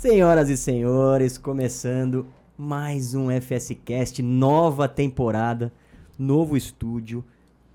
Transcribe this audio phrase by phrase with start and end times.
[0.00, 2.26] Senhoras e senhores, começando
[2.56, 5.70] mais um FSCast, nova temporada,
[6.18, 7.22] novo estúdio,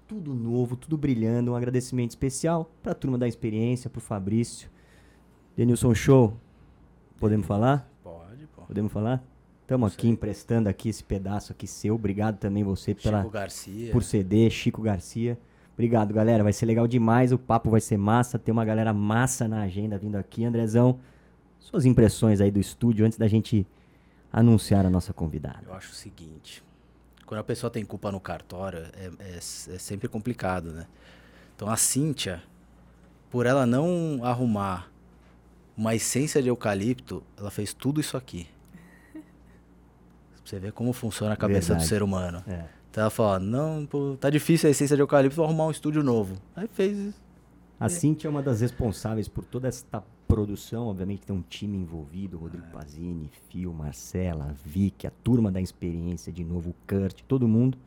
[0.07, 1.51] tudo novo, tudo brilhando.
[1.51, 4.67] Um agradecimento especial para a turma da experiência, para o Fabrício.
[5.55, 6.35] Denilson Show,
[7.19, 7.87] podemos falar?
[8.03, 8.63] Pode, pô.
[8.63, 9.23] Podemos falar?
[9.61, 11.93] Estamos aqui emprestando aqui esse pedaço aqui seu.
[11.93, 13.91] Obrigado também você pela, Chico Garcia.
[13.91, 15.37] por ceder, Chico Garcia.
[15.75, 16.43] Obrigado, galera.
[16.43, 17.31] Vai ser legal demais.
[17.31, 18.39] O papo vai ser massa.
[18.39, 20.43] Tem uma galera massa na agenda vindo aqui.
[20.43, 20.99] Andrezão,
[21.65, 23.65] suas impressões aí do estúdio antes da gente
[24.31, 25.61] anunciar a nossa convidada.
[25.65, 26.63] Eu acho o seguinte:
[27.25, 30.85] quando a pessoa tem culpa no cartório, é, é- é sempre complicado, né?
[31.55, 32.43] Então a Cíntia,
[33.29, 34.91] por ela não arrumar
[35.77, 38.47] uma essência de eucalipto, ela fez tudo isso aqui.
[39.13, 39.21] Pra
[40.45, 41.85] você ver como funciona a cabeça Verdade.
[41.85, 42.43] do ser humano.
[42.47, 42.65] É.
[42.91, 46.03] Então ela falou: não, pô, tá difícil a essência de eucalipto, vou arrumar um estúdio
[46.03, 46.37] novo.
[46.55, 47.13] Aí fez.
[47.79, 50.87] A Cintia é uma das responsáveis por toda esta produção.
[50.87, 56.43] Obviamente tem um time envolvido, Rodrigo Pazini, Fio, Marcela, Vicky, a turma da experiência de
[56.43, 57.77] novo, o Kurt, todo mundo.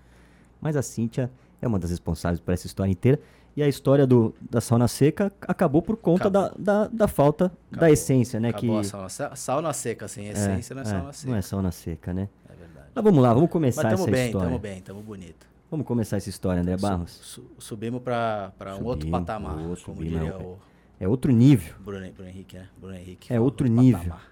[0.60, 3.20] Mas a Cintia é uma das responsáveis por essa história inteira.
[3.56, 7.78] E a história do, da sauna seca acabou por conta da, da, da falta da
[7.78, 7.88] Acabou.
[7.92, 8.50] essência, né?
[8.50, 11.30] Acabou que a sauna, sa- sauna seca, sem essência, não é sauna seca.
[11.30, 12.28] Não é sauna seca, né?
[12.48, 12.86] É verdade.
[12.94, 14.46] Mas vamos lá, vamos Mas começar tamo essa bem, história.
[14.48, 15.46] tamo bem, tamo bonito.
[15.68, 17.10] Vamos começar essa história, André Barros.
[17.10, 20.56] Su- su- subimos pra, pra um outro patamar, ô, como diria é o
[21.00, 21.74] É outro nível.
[21.80, 22.68] Bruno, Bruno Henrique, né?
[22.78, 23.32] Bruno Henrique.
[23.32, 23.98] É outro nível.
[24.00, 24.28] patamar.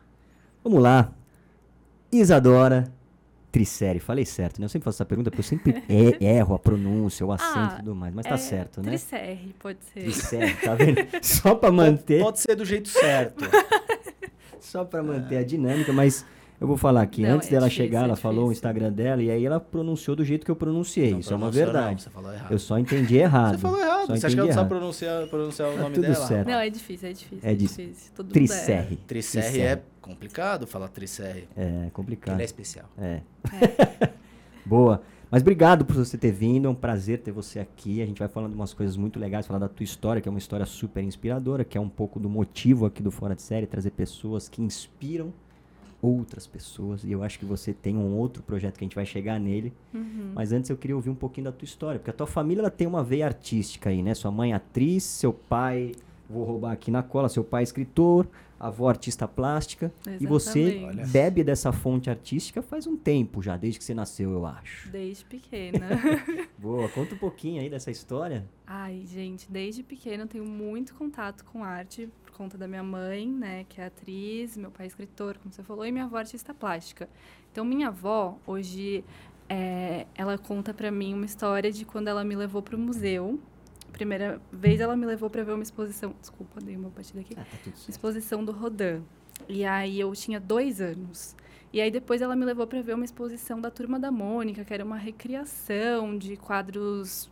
[0.64, 1.12] Vamos lá.
[2.10, 2.92] Isadora
[3.52, 4.00] Triceri.
[4.00, 4.64] Falei certo, né?
[4.64, 7.62] Eu sempre faço essa pergunta porque eu sempre e- erro a pronúncia, o acento e
[7.62, 8.14] Ah, tudo mais.
[8.14, 8.88] Mas tá É, certo, né?
[8.90, 10.00] Tricerre, pode ser.
[10.02, 10.98] Triceri, tá vendo?
[11.22, 13.44] Só pra manter, Pode ser do jeito certo.
[14.60, 16.24] só pra manter a dinâmica, mas
[16.60, 17.22] eu vou falar aqui.
[17.22, 18.52] Não, Antes é dela difícil, chegar, é ela falou o difícil.
[18.58, 21.10] Instagram dela e aí ela pronunciou do jeito que eu pronunciei.
[21.12, 22.02] Não Isso é uma pronunciou, não, verdade.
[22.02, 22.52] você falou errado.
[22.52, 23.52] Eu só entendi errado.
[23.54, 24.06] Você falou errado.
[24.06, 26.14] Só Você acha que entendi ela não sabe pronunciar, pronunciar o Tá nome tudo dela?
[26.26, 26.46] certo.
[26.48, 27.38] Não, é difícil, é difícil.
[27.42, 27.84] É É, difícil.
[27.86, 28.12] difícil.
[28.14, 28.96] Todo Tricerre.
[29.06, 31.48] Tricerre é complicado falar Tricerre.
[31.56, 32.34] É complicado.
[32.36, 32.86] Ele é especial.
[32.98, 33.20] É.
[34.64, 35.02] Boa.
[35.30, 38.00] Mas obrigado por você ter vindo, é um prazer ter você aqui.
[38.00, 40.30] A gente vai falando de umas coisas muito legais, falar da tua história, que é
[40.30, 43.66] uma história super inspiradora, que é um pouco do motivo aqui do Fora de Série,
[43.66, 45.32] trazer pessoas que inspiram
[46.06, 47.04] outras pessoas.
[47.04, 49.72] E eu acho que você tem um outro projeto que a gente vai chegar nele.
[49.92, 50.32] Uhum.
[50.34, 52.70] Mas antes eu queria ouvir um pouquinho da tua história, porque a tua família ela
[52.70, 54.14] tem uma veia artística aí, né?
[54.14, 55.92] Sua mãe é atriz, seu pai,
[56.28, 58.26] vou roubar aqui na cola, seu pai é escritor,
[58.58, 59.92] avó artista plástica.
[60.20, 60.98] E você Exatamente.
[60.98, 61.06] Olha.
[61.06, 64.90] bebe dessa fonte artística faz um tempo já, desde que você nasceu, eu acho.
[64.90, 65.88] Desde pequena.
[66.58, 68.44] Boa, conta um pouquinho aí dessa história.
[68.66, 73.64] Ai, gente, desde pequena eu tenho muito contato com arte, conta da minha mãe, né,
[73.64, 76.52] que é atriz, meu pai é escritor, como você falou, e minha avó é artista
[76.52, 77.08] plástica.
[77.50, 79.02] Então, minha avó, hoje,
[79.48, 83.40] é, ela conta pra mim uma história de quando ela me levou pro museu.
[83.90, 86.14] Primeira vez ela me levou pra ver uma exposição.
[86.20, 87.34] Desculpa, dei uma batida aqui.
[87.36, 87.88] Ah, tá certo.
[87.88, 89.02] exposição do Rodin.
[89.48, 91.34] E aí eu tinha dois anos.
[91.72, 94.74] E aí depois ela me levou para ver uma exposição da Turma da Mônica, que
[94.74, 97.30] era uma recriação de quadros,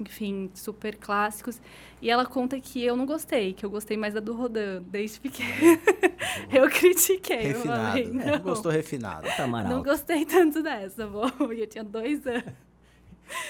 [0.00, 1.60] enfim, super clássicos.
[2.00, 5.20] E ela conta que eu não gostei, que eu gostei mais da do Rodin, desde
[5.20, 5.50] pequena.
[6.52, 7.52] eu critiquei.
[7.52, 8.30] eu falei, Refinado.
[8.30, 9.28] não, Gostou refinado.
[9.36, 11.30] Tá não gostei tanto dessa, bom.
[11.52, 12.52] E eu tinha dois anos.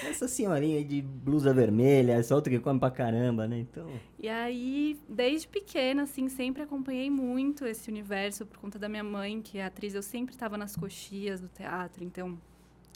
[0.03, 3.59] Essa senhorinha aí de blusa vermelha, essa outra que come pra caramba, né?
[3.59, 3.89] Então.
[4.17, 9.41] E aí, desde pequena, assim, sempre acompanhei muito esse universo por conta da minha mãe,
[9.41, 9.93] que é atriz.
[9.93, 12.37] Eu sempre estava nas coxias do teatro, então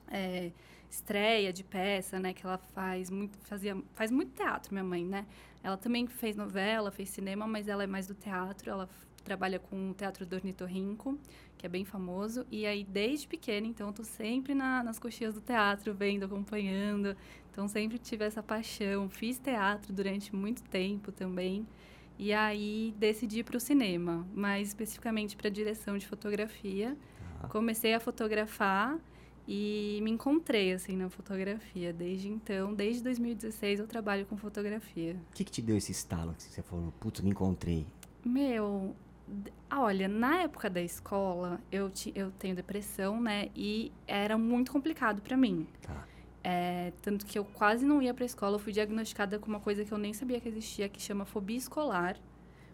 [0.10, 0.52] é,
[0.90, 2.34] estreia de peça, né?
[2.34, 5.26] Que ela faz muito, fazia, faz muito teatro, minha mãe, né?
[5.64, 8.70] Ela também fez novela, fez cinema, mas ela é mais do teatro.
[8.70, 8.90] Ela
[9.24, 11.20] trabalha com o Teatro do Ornitorrinco,
[11.58, 12.46] que é bem famoso.
[12.50, 17.16] E aí, desde pequena, então, eu tô sempre na- nas coxias do teatro, vendo, acompanhando.
[17.52, 19.10] Então, sempre tive essa paixão.
[19.10, 21.68] Fiz teatro durante muito tempo também.
[22.18, 26.98] E aí, decidi para o cinema, mais especificamente para direção de fotografia.
[27.42, 27.48] Tá.
[27.50, 28.98] Comecei a fotografar
[29.52, 31.92] e me encontrei, assim, na fotografia.
[31.92, 35.16] Desde então, desde 2016, eu trabalho com fotografia.
[35.32, 37.88] O que, que te deu esse estalo que você falou, putz, me encontrei?
[38.24, 38.96] Meu,
[39.72, 43.50] olha, na época da escola, eu, ti, eu tenho depressão, né?
[43.56, 45.66] E era muito complicado para mim.
[45.82, 46.08] Tá.
[46.44, 48.54] É, tanto que eu quase não ia pra escola.
[48.54, 51.58] Eu fui diagnosticada com uma coisa que eu nem sabia que existia, que chama fobia
[51.58, 52.18] escolar.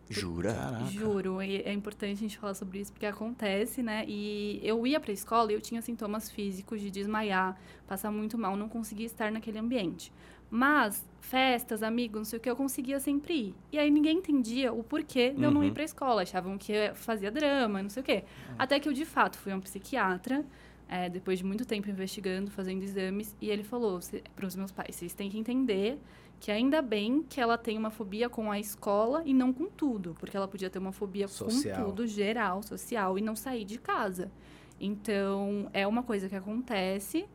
[0.10, 0.54] Jura?
[0.54, 0.86] Caraca.
[0.86, 4.06] Juro, e é importante a gente falar sobre isso porque acontece, né?
[4.07, 7.57] E eu ia pra escola e eu tinha sintomas físicos de desmaiar,
[7.88, 10.12] passar muito mal, não conseguia estar naquele ambiente.
[10.50, 13.56] Mas festas, amigos, não sei o que, eu conseguia sempre ir.
[13.72, 15.74] E aí ninguém entendia o porquê de eu não ir Uhum.
[15.74, 18.24] pra escola, achavam que eu fazia drama, não sei o quê.
[18.57, 20.46] Até que eu de fato fui a um psiquiatra,
[20.88, 24.00] é, depois de muito tempo investigando, fazendo exames, e ele falou
[24.36, 25.98] para os meus pais: vocês têm que entender
[26.45, 30.15] que ainda bem que ela tem uma fobia com a escola e não com tudo,
[30.19, 31.75] porque ela podia ter uma fobia social.
[31.75, 34.31] com tudo, geral, social, e não sair de casa.
[34.80, 37.25] Então, é uma coisa que acontece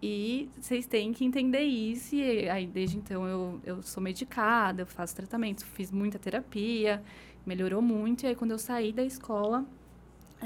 [0.00, 2.14] e vocês têm que entender isso.
[2.14, 7.02] E aí, desde então, eu, eu sou medicada, eu faço tratamento, fiz muita terapia,
[7.44, 8.22] melhorou muito.
[8.22, 9.66] E aí, quando eu saí da escola,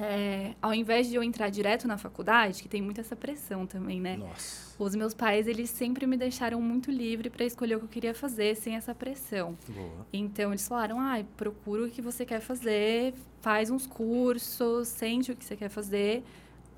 [0.00, 4.00] é, ao invés de eu entrar direto na faculdade, que tem muita essa pressão também,
[4.00, 4.16] né?
[4.16, 4.74] Nossa.
[4.78, 8.14] Os meus pais, eles sempre me deixaram muito livre para escolher o que eu queria
[8.14, 9.58] fazer, sem essa pressão.
[9.68, 10.06] Boa.
[10.12, 15.36] Então, eles falaram, ah, procura o que você quer fazer, faz uns cursos, sente o
[15.36, 16.22] que você quer fazer,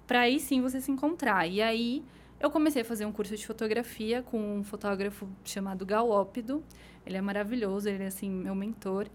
[0.06, 1.46] para aí sim você se encontrar.
[1.46, 2.02] E aí,
[2.40, 6.64] eu comecei a fazer um curso de fotografia com um fotógrafo chamado Galópido.
[7.04, 9.06] Ele é maravilhoso, ele é, assim, meu mentor.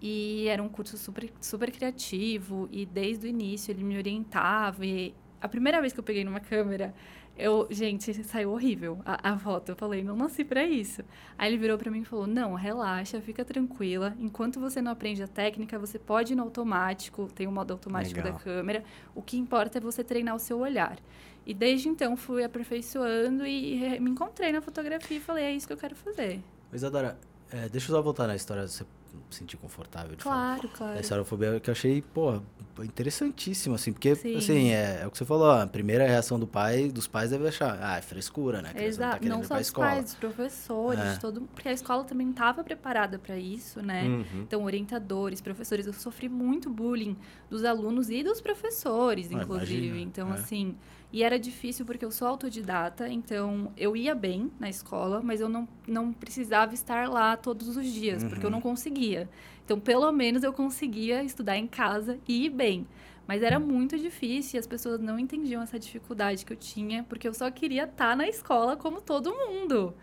[0.00, 4.84] E era um curso super, super criativo e desde o início ele me orientava.
[4.84, 6.94] E a primeira vez que eu peguei numa câmera,
[7.36, 9.70] eu, gente, saiu horrível a, a foto.
[9.70, 11.02] Eu falei, não nasci para isso.
[11.36, 14.14] Aí ele virou para mim e falou: "Não, relaxa, fica tranquila.
[14.20, 18.16] Enquanto você não aprende a técnica, você pode ir no automático, tem o modo automático
[18.16, 18.32] Legal.
[18.32, 18.84] da câmera.
[19.14, 20.98] O que importa é você treinar o seu olhar".
[21.46, 25.72] E desde então fui aperfeiçoando e, me encontrei na fotografia e falei: "É isso que
[25.72, 26.40] eu quero fazer".
[26.70, 27.18] Mas Adora,
[27.50, 28.66] é, deixa eu só voltar na história.
[28.66, 28.84] Você
[29.30, 30.74] sentir confortável de claro, falar.
[30.74, 32.40] Claro, Essa aerofobia que eu achei, pô,
[32.82, 34.36] interessantíssimo, assim, porque, Sim.
[34.36, 37.46] assim, é, é, o que você falou, a primeira reação do pai, dos pais deve
[37.46, 38.72] achar, ah, é frescura, né?
[38.74, 41.16] Que Exato, não, tá não só os pais, os professores, é.
[41.16, 44.04] todo, porque a escola também estava preparada para isso, né?
[44.04, 44.42] Uhum.
[44.42, 47.16] Então, orientadores, professores, eu sofri muito bullying
[47.48, 49.86] dos alunos e dos professores, ah, inclusive.
[49.86, 50.00] Imagina.
[50.00, 50.34] Então, é.
[50.34, 50.76] assim,
[51.14, 55.48] e era difícil porque eu sou autodidata, então eu ia bem na escola, mas eu
[55.48, 58.28] não, não precisava estar lá todos os dias, uhum.
[58.30, 58.62] porque eu não uhum.
[58.62, 59.28] conseguia.
[59.64, 62.84] Então, pelo menos eu conseguia estudar em casa e ir bem.
[63.28, 67.28] Mas era muito difícil e as pessoas não entendiam essa dificuldade que eu tinha, porque
[67.28, 69.94] eu só queria estar na escola como todo mundo.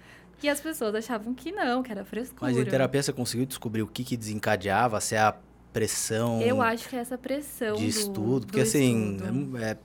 [0.41, 2.49] E as pessoas achavam que não, que era frescura.
[2.49, 5.01] Mas em terapia você conseguiu descobrir o que, que desencadeava?
[5.01, 5.35] Se é a
[5.73, 6.41] pressão.
[6.41, 7.75] Eu acho que é essa pressão.
[7.75, 9.17] De do, estudo, porque assim,
[9.59, 9.77] é,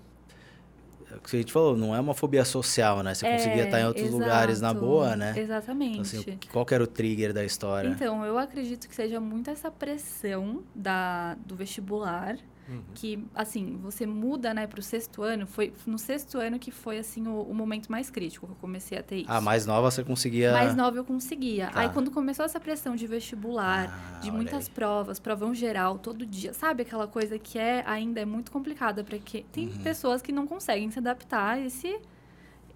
[1.17, 3.15] é que a gente falou, não é uma fobia social, né?
[3.15, 5.35] Você é, conseguia estar em outros exato, lugares na boa, né?
[5.37, 6.17] Exatamente.
[6.17, 7.89] Então, assim, qual que era o trigger da história?
[7.89, 12.37] Então, eu acredito que seja muito essa pressão da, do vestibular
[12.69, 12.83] Uhum.
[12.95, 15.47] Que, assim, você muda, né, para o sexto ano.
[15.47, 18.99] Foi no sexto ano que foi, assim, o, o, momento mais crítico que eu comecei
[18.99, 19.31] a ter isso.
[19.31, 20.53] Ah, mais nova você conseguia...
[20.53, 21.69] Mais nova eu conseguia.
[21.69, 21.81] Tá.
[21.81, 26.53] Aí, quando começou essa pressão de vestibular, ah, de muitas provas, provão geral, todo dia,
[26.53, 26.83] sabe?
[26.83, 29.45] Aquela coisa que é ainda é muito complicada para que...
[29.53, 29.79] Tem uhum.
[29.79, 32.01] pessoas que não conseguem se adaptar a esse...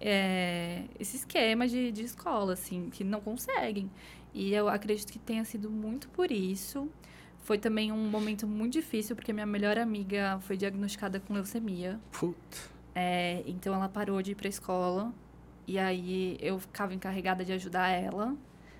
[0.03, 3.87] É, esse esquema de, de escola, assim, que não conseguem.
[4.33, 6.89] E eu acredito que tenha sido muito por isso.
[7.41, 11.99] Foi também um momento muito difícil, porque minha melhor amiga foi diagnosticada com leucemia.
[12.11, 12.57] Puta.
[12.93, 15.13] É, então ela parou de ir pra escola.
[15.67, 18.35] E aí eu ficava encarregada de ajudar ela,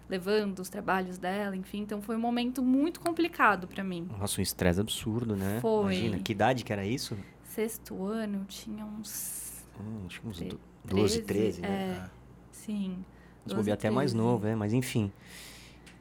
[0.10, 1.80] levando os trabalhos dela, enfim.
[1.80, 4.08] Então foi um momento muito complicado para mim.
[4.20, 5.60] Nossa, um estresse absurdo, né?
[5.62, 5.96] Foi.
[5.96, 7.18] Imagina, que idade que era isso?
[7.44, 9.66] Sexto ano, eu tinha uns.
[9.80, 10.44] Hum, acho que uns
[10.86, 11.68] 12, 13, né?
[11.68, 12.10] É, ah.
[12.52, 13.04] sim.
[13.46, 15.12] Vou até mais novo, é, mas enfim.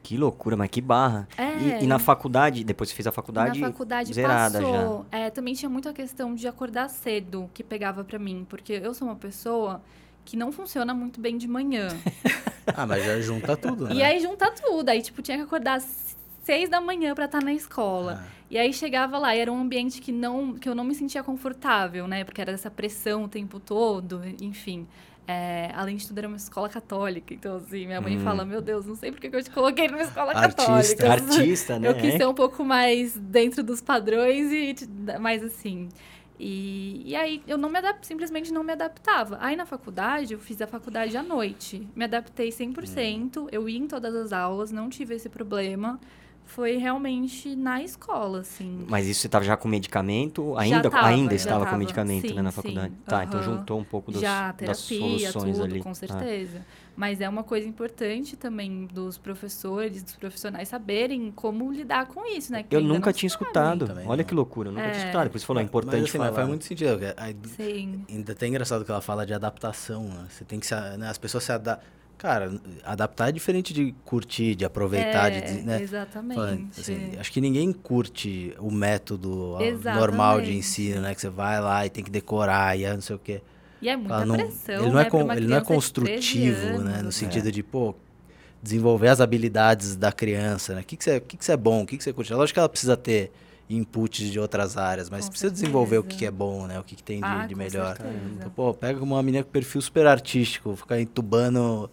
[0.03, 1.27] Que loucura, mas que barra.
[1.37, 1.79] É.
[1.79, 5.05] E, e, na faculdade, depois você fez a faculdade, na faculdade zerada passou.
[5.11, 5.17] já.
[5.17, 8.45] É, também tinha muito a questão de acordar cedo, que pegava para mim.
[8.49, 9.81] Porque eu sou uma pessoa
[10.25, 11.87] que não funciona muito bem de manhã.
[12.67, 13.95] ah, mas já junta tudo, né?
[13.95, 14.89] E aí junta tudo.
[14.89, 15.81] Aí, tipo, tinha que acordar
[16.43, 18.23] seis da manhã para estar tá na escola.
[18.23, 18.41] Ah.
[18.49, 21.23] E aí chegava lá e era um ambiente que, não, que eu não me sentia
[21.23, 22.23] confortável, né?
[22.23, 24.87] Porque era essa pressão o tempo todo, enfim.
[25.31, 27.33] É, além de tudo, era uma escola católica.
[27.33, 28.21] Então, assim, minha mãe hum.
[28.21, 31.13] fala: Meu Deus, não sei porque eu te coloquei numa escola artista, católica.
[31.13, 31.87] Artista, né?
[31.87, 34.75] Eu quis ser um pouco mais dentro dos padrões e
[35.19, 35.87] mais assim.
[36.37, 39.37] E, e aí eu não me adap simplesmente não me adaptava.
[39.39, 41.87] Aí na faculdade, eu fiz a faculdade à noite.
[41.95, 43.47] Me adaptei 100%, hum.
[43.51, 45.99] eu ia em todas as aulas, não tive esse problema
[46.51, 48.85] foi realmente na escola, assim.
[48.89, 50.57] Mas isso você estava já com medicamento?
[50.57, 52.89] Ainda, tava, ainda estava com medicamento sim, né, na faculdade?
[52.89, 53.23] Sim, tá, uh -huh.
[53.23, 55.79] então juntou um pouco dos, já, terapia, das soluções tudo, ali.
[55.79, 56.57] com certeza.
[56.59, 56.81] Ah.
[56.93, 62.51] Mas é uma coisa importante também dos professores, dos profissionais saberem como lidar com isso,
[62.51, 62.63] né?
[62.63, 63.87] Que eu nunca tinha escutado.
[63.87, 64.91] Também, Olha que loucura, eu nunca é.
[64.91, 65.29] tinha escutado.
[65.29, 66.33] Por isso falou, é importante mas, assim, falar.
[66.33, 66.99] faz muito sentido.
[67.55, 68.05] Sim.
[68.09, 70.03] Ainda tem engraçado que ela fala de adaptação.
[70.03, 70.25] Né?
[70.29, 71.09] Você tem que se, né?
[71.09, 72.51] As pessoas se adaptam Cara,
[72.83, 75.81] adaptar é diferente de curtir, de aproveitar, é, de, né?
[75.81, 76.79] Exatamente.
[76.79, 79.99] Assim, acho que ninguém curte o método exatamente.
[79.99, 81.15] normal de ensino, né?
[81.15, 83.41] Que você vai lá e tem que decorar e é não sei o quê.
[83.81, 85.09] E é muita não, pressão, ele não é, né?
[85.09, 87.01] com, ele não é construtivo, anos, né?
[87.01, 87.51] No sentido é.
[87.51, 87.95] de, pô,
[88.61, 90.81] desenvolver as habilidades da criança, né?
[90.81, 92.31] O que, que, você, o que, que você é bom, o que, que você curte.
[92.31, 93.31] Lógico que ela precisa ter
[93.67, 95.63] inputs de outras áreas, mas Com precisa certeza.
[95.63, 96.79] desenvolver o que, que é bom, né?
[96.79, 97.97] O que, que tem de, Ah, de melhor.
[97.97, 98.19] certeza.
[98.37, 101.89] Então, pô, pega uma menina com perfil super artístico, ficar entubando,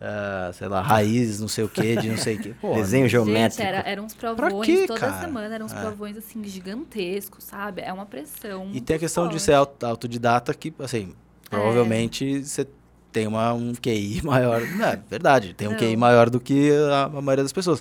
[0.00, 2.48] ah, sei lá, raízes, não sei o que, de não sei o que.
[2.60, 3.62] Pô, Desenho Gente, geométrico.
[3.62, 5.20] era, eram uns provões quê, toda cara?
[5.20, 5.80] semana, eram uns É.
[5.80, 7.82] provões assim gigantescos, sabe?
[7.82, 8.68] É uma pressão.
[8.72, 9.42] E tem a questão de forte.
[9.44, 11.12] ser auto- autodidata que, assim,
[11.50, 12.66] provavelmente você
[13.12, 14.60] tem uma, um QI maior.
[14.76, 15.78] Não, é verdade, tem um Não.
[15.78, 17.80] QI maior do que a, a maioria das pessoas.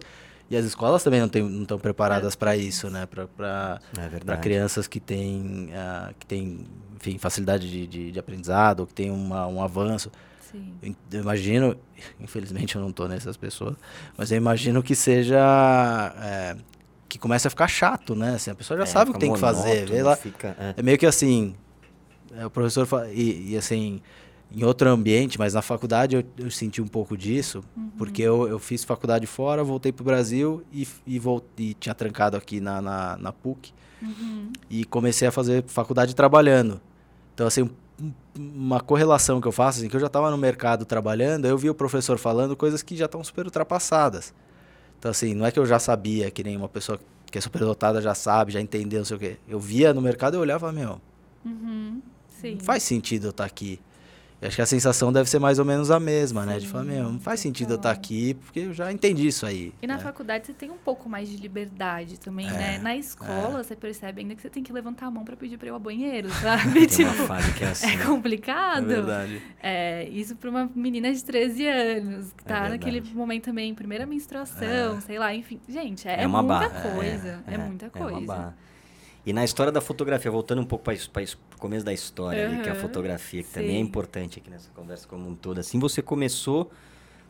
[0.50, 3.06] E as escolas também não estão não estão preparadas para isso, né?
[3.06, 3.82] Para
[4.32, 8.94] É crianças que têm, ah, que têm enfim, facilidade de, de, de aprendizado, ou que
[8.94, 10.10] têm uma, um avanço.
[10.82, 10.96] Sim.
[11.12, 11.76] Eu imagino,
[12.20, 13.76] infelizmente eu não tô nessas pessoas,
[14.18, 15.38] mas eu imagino que seja.
[16.22, 16.56] é,
[17.10, 18.36] que comece a ficar chato, né?
[18.36, 19.86] Assim, a pessoa já É, sabe o que tem que fazer.
[19.86, 20.74] Vê lá, Fica, é.
[20.78, 21.56] é meio que assim,
[22.36, 24.02] é, o professor fa- e, e, assim,
[24.52, 27.64] em outro ambiente, mas na faculdade eu, eu senti um pouco disso,
[27.98, 32.36] porque eu, eu fiz faculdade fora, voltei pro Brasil e, e, vol- e tinha trancado
[32.36, 33.72] aqui na, na, na PUC
[34.02, 34.52] Uhum.
[34.70, 36.80] e comecei a fazer faculdade trabalhando.
[37.34, 37.70] Então, assim,
[38.38, 41.70] uma correlação que eu faço, assim, que eu já estava no mercado trabalhando, eu vi
[41.70, 44.34] o professor falando coisas que já estão super ultrapassadas.
[45.00, 47.00] Então, assim, não é que eu já sabia, que nem uma pessoa
[47.32, 49.38] que é superdotada já sabe, já entendeu, não sei o quê.
[49.48, 51.00] Eu via no mercado e olhava, meu,
[51.46, 52.01] Uhum.
[52.44, 53.80] Não faz sentido eu estar aqui.
[54.39, 56.60] Eu acho que a sensação deve ser mais ou menos a mesma, né?
[56.60, 58.00] De Sim, falar, meu, não faz sentido eu estar total.
[58.03, 59.74] aqui, porque eu já entendi isso aí.
[59.82, 60.00] E na né?
[60.03, 62.77] faculdade você tem um pouco mais de liberdade também, É, né?
[62.77, 65.67] Na escola você percebe ainda que você tem que levantar a mão pra pedir pra
[65.67, 66.86] ir ao banheiro, sabe?
[66.86, 67.88] Tipo, fase que é assim.
[67.88, 68.84] é complicado.
[68.91, 69.41] É verdade.
[69.60, 74.06] É, isso pra uma menina de 13 anos, que É tá naquele momento também, primeira
[74.06, 75.60] menstruação, sei lá, enfim.
[75.67, 76.70] Gente, é, É muita barra.
[76.94, 77.44] coisa.
[77.48, 78.25] É, muita É uma coisa.
[78.27, 78.56] barra.
[79.28, 82.70] E na história da fotografia, voltando um pouco para o começo da história, ali, que
[82.70, 83.80] é a fotografia, que também é sim.
[83.80, 85.60] importante aqui nessa conversa como um todo.
[85.60, 86.72] Assim, você começou,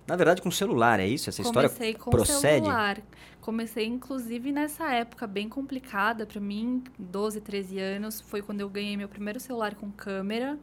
[0.06, 1.28] na verdade, com celular, é isso?
[1.28, 2.66] Essa história Comecei com procede?
[2.66, 3.02] celular.
[3.42, 8.22] Comecei, inclusive, nessa época bem complicada pra mim, 12, 13 anos.
[8.22, 10.56] Foi quando eu ganhei meu primeiro celular com câmera.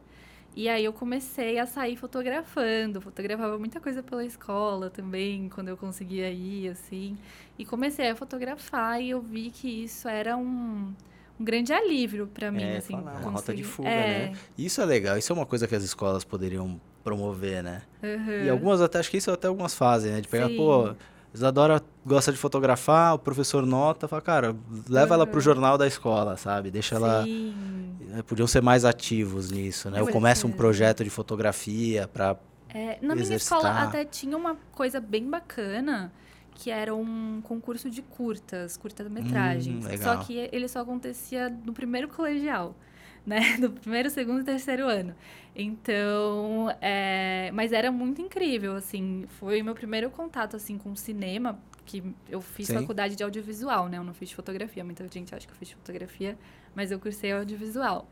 [0.55, 3.01] E aí eu comecei a sair fotografando.
[3.01, 7.17] Fotografava muita coisa pela escola também, quando eu conseguia ir, assim.
[7.59, 10.93] E comecei a fotografar e eu vi que isso era um,
[11.39, 12.93] um grande alívio pra mim, É, assim.
[12.93, 14.31] falar, uma rota de fuga, é, né?
[14.57, 17.81] Isso é legal, isso é uma coisa que as escolas poderiam promover, né?
[18.03, 18.43] aham.
[18.43, 20.21] E algumas até, acho que isso até algumas fazem, né?
[20.21, 20.55] De pegar, Sim.
[20.55, 20.93] pô,
[21.33, 24.55] Isadora gosta de fotografar, o professor nota, fala, cara,
[24.89, 25.41] leva ela pro Uhum.
[25.41, 26.71] jornal da escola, sabe?
[26.71, 27.25] Deixa ela.
[27.25, 27.97] Sim.
[28.17, 29.99] eh, Podiam ser mais ativos nisso, né?
[29.99, 32.37] Com Ou começa um projeto de fotografia pra.
[32.73, 33.87] É, na minha escola exercitar.
[33.87, 36.11] até tinha uma coisa bem bacana,
[36.55, 39.85] que era um concurso de curtas, curta-metragens.
[39.85, 42.75] Hum, só que ele só acontecia no primeiro colegial,
[43.27, 43.57] né?
[43.59, 45.13] No primeiro, segundo e terceiro ano.
[45.55, 49.25] Então, é, mas era muito incrível, assim.
[49.39, 52.79] Foi meu primeiro contato, assim, com cinema, que eu fiz Sim.
[52.79, 53.97] faculdade de audiovisual, né?
[53.97, 54.83] Eu não fiz fotografia.
[54.83, 56.37] Muita gente acha que eu fiz fotografia,
[56.73, 58.09] mas eu cursei audiovisual.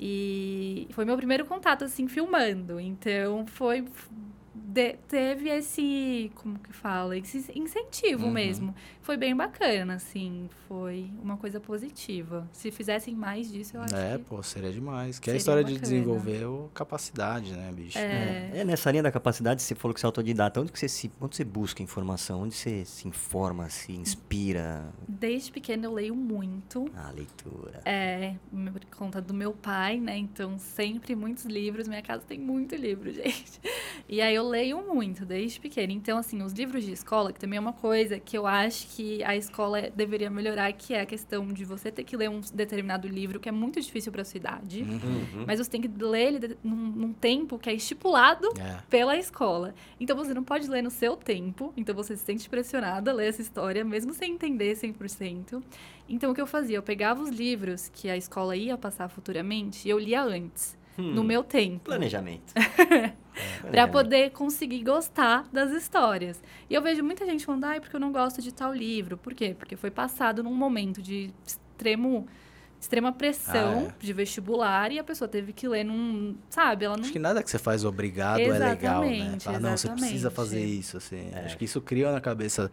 [0.00, 2.80] E foi meu primeiro contato, assim, filmando.
[2.80, 3.84] Então, foi...
[4.72, 6.30] de- teve esse...
[6.36, 7.16] Como que fala?
[7.16, 8.32] Esse incentivo Uhum.
[8.32, 8.74] mesmo.
[9.02, 10.48] Foi bem bacana, assim.
[10.68, 12.48] Foi uma coisa positiva.
[12.52, 14.24] Se fizessem mais disso, eu acho É, que...
[14.24, 15.18] pô, seria demais.
[15.18, 15.90] Que é a Seria história de bacana.
[15.90, 17.98] desenvolver o capacidade, né, bicho?
[17.98, 18.50] É.
[18.54, 20.60] É, nessa linha da capacidade, você falou que você é autodidata.
[20.60, 22.42] Onde que você, se, onde você busca informação?
[22.42, 24.84] Onde você se informa, se inspira?
[25.08, 26.88] Desde pequena eu leio muito.
[26.96, 27.82] A leitura.
[27.84, 28.34] É,
[28.72, 30.16] por conta do meu pai, né?
[30.16, 31.88] Então, sempre muitos livros.
[31.88, 33.60] Minha casa tem muito livro, gente.
[34.08, 35.92] E aí eu leio muito, desde pequena.
[35.92, 39.22] Então, assim, os livros de escola, que também é uma coisa que eu acho que
[39.24, 43.08] a escola deveria melhorar, que é a questão de você ter que ler um determinado
[43.08, 44.82] livro que é muito difícil para sua idade.
[44.82, 45.44] Uhum.
[45.46, 48.78] Mas você tem que ler ele num, num tempo que é estipulado É.
[48.88, 49.74] pela escola.
[49.98, 53.28] Então você não pode ler no seu tempo, então você se sente pressionada a ler
[53.28, 55.62] essa história, mesmo sem entender 100%.
[56.08, 56.76] Então o que eu fazia?
[56.76, 61.14] Eu pegava os livros que a escola ia passar futuramente e eu lia antes, Hum.
[61.14, 61.84] no meu tempo.
[61.86, 62.52] Planejamento.
[63.70, 66.42] Pra poder conseguir gostar das histórias.
[66.68, 69.16] E eu vejo muita gente falando, ai, porque eu não gosto de tal livro.
[69.16, 69.54] Por quê?
[69.58, 72.26] Porque foi passado num momento de extremo,
[72.78, 76.36] extrema pressão Ah, de vestibular e a pessoa teve que ler num.
[76.50, 76.84] Sabe?
[76.84, 77.04] Ela não.
[77.04, 79.16] Acho que nada que você faz obrigado é legal, né?
[79.16, 80.36] Exatamente, Fala, não, você precisa exatamente.
[80.36, 81.30] fazer isso, assim.
[81.32, 81.44] É.
[81.46, 82.70] Acho que isso cria na cabeça,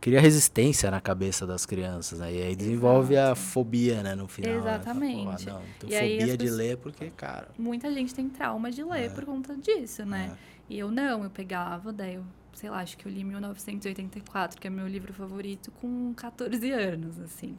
[0.00, 2.32] cria resistência na cabeça das crianças, né?
[2.32, 3.40] E aí desenvolve a Exato.
[3.40, 4.52] fobia, né, no final.
[4.54, 4.60] né?
[4.60, 5.46] Fala, Exatamente.
[5.46, 7.48] Não, tenho fobia de pessoas- ler porque, cara...
[7.58, 9.08] muita gente tem trauma de ler É.
[9.08, 10.30] por conta disso, né?
[10.32, 10.58] é.
[10.70, 14.66] E eu não, eu pegava, daí eu, sei lá, acho que eu li 1984, que
[14.66, 17.56] é meu livro favorito, com 14 anos, assim.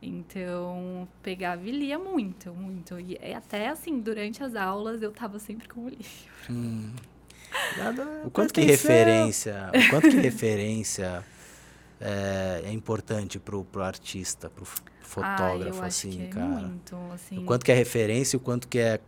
[0.00, 2.98] Então, pegava e lia muito, muito.
[3.00, 6.04] E é até assim, durante as aulas, eu tava sempre com o livro.
[6.50, 6.92] Hum.
[7.78, 11.24] Nada, O quanto que referência, o quanto que referência
[12.02, 16.46] é, é importante pro, pro artista, pro Ah, fotógrafo, acho assim, é cara?
[16.46, 17.38] muito, assim.
[17.38, 19.00] O quanto que é referência o quanto que é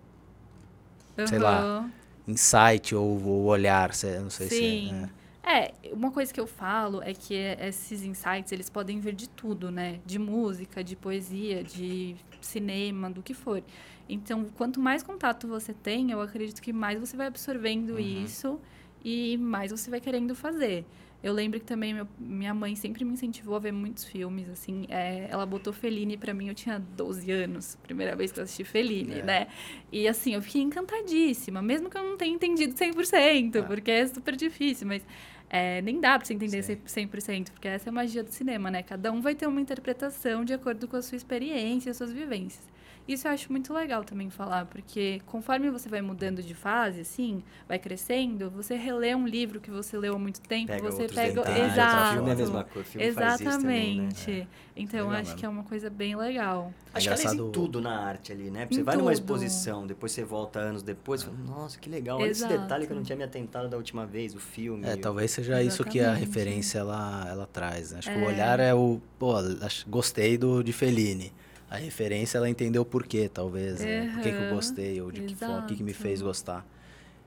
[1.27, 1.91] sei lá,
[2.27, 3.91] insight ou, ou olhar,
[4.23, 4.89] não sei Sim.
[4.89, 4.95] se...
[4.95, 5.09] é.
[5.47, 9.71] É, uma coisa que eu falo é que esses insights, eles podem vir de tudo,
[9.71, 10.01] né?
[10.07, 13.63] De música, de poesia, de cinema, do que for.
[14.09, 18.25] Então, quanto mais contato você tem, eu acredito que mais você vai absorvendo Uhum.
[18.25, 18.59] isso
[19.05, 20.87] e mais você vai querendo fazer.
[21.25, 24.85] Eu lembro que também meu- minha mãe sempre me incentivou a ver muitos filmes, assim.
[24.91, 28.63] é, ela botou Fellini pra mim, eu tinha 12 anos, primeira vez que eu assisti
[28.63, 29.23] Fellini, É.
[29.23, 29.47] né?
[29.91, 33.63] E assim, eu fiquei encantadíssima, mesmo que eu não tenha entendido 100%, É.
[33.63, 35.03] porque é super difícil, mas
[35.49, 36.77] é, nem dá pra você entender Sim.
[36.85, 38.83] 100%, porque essa é a magia do cinema, né?
[38.83, 42.13] Cada um vai ter uma interpretação de acordo com a sua experiência e as suas
[42.13, 42.63] vivências.
[43.07, 47.43] Isso eu acho muito legal também falar, porque conforme você vai mudando de fase, assim,
[47.69, 51.43] vai crescendo, você relê um livro que você leu há muito tempo, Pega você pega.
[51.43, 52.15] detalhes, Exato.
[52.15, 52.89] Filme é a mesma coisa.
[52.89, 54.09] O filme isso também, né?
[54.09, 54.49] Exatamente.
[54.77, 55.39] Então, eu Legal acho mesmo.
[55.39, 56.73] que é uma coisa bem legal.
[56.93, 58.67] Acho que aliás, Engraçado- em tudo na arte ali, né?
[58.71, 59.21] Você Em vai numa tudo.
[59.21, 62.59] exposição, depois você volta anos depois, fala, nossa, que legal, olha esse Exato.
[62.63, 64.87] detalhe que eu não tinha me atentado da última vez, o filme.
[64.89, 66.27] É, o- talvez seja isso que a Exatamente.
[66.27, 67.93] referência ela, ela traz.
[67.93, 67.99] Né?
[67.99, 68.23] Acho que É.
[68.23, 68.99] o olhar é o.
[69.19, 71.31] Pô, acho- gostei do de Fellini.
[71.75, 73.81] A referência ela entendeu o porquê, talvez.
[73.81, 74.11] Né?
[74.13, 76.65] Por que, que eu gostei, ou de que forma, o que, que me fez gostar.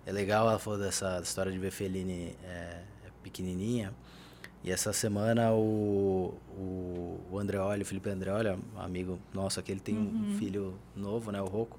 [0.05, 2.79] É legal ela falou dessa história de ver Fellini é,
[3.21, 3.93] pequenininha.
[4.63, 9.97] E essa semana o, o, o Andreoli, o Felipe Andreoli, amigo nosso aqui, ele tem
[9.97, 10.29] Uhum.
[10.33, 11.77] um filho novo, né, o Rocco.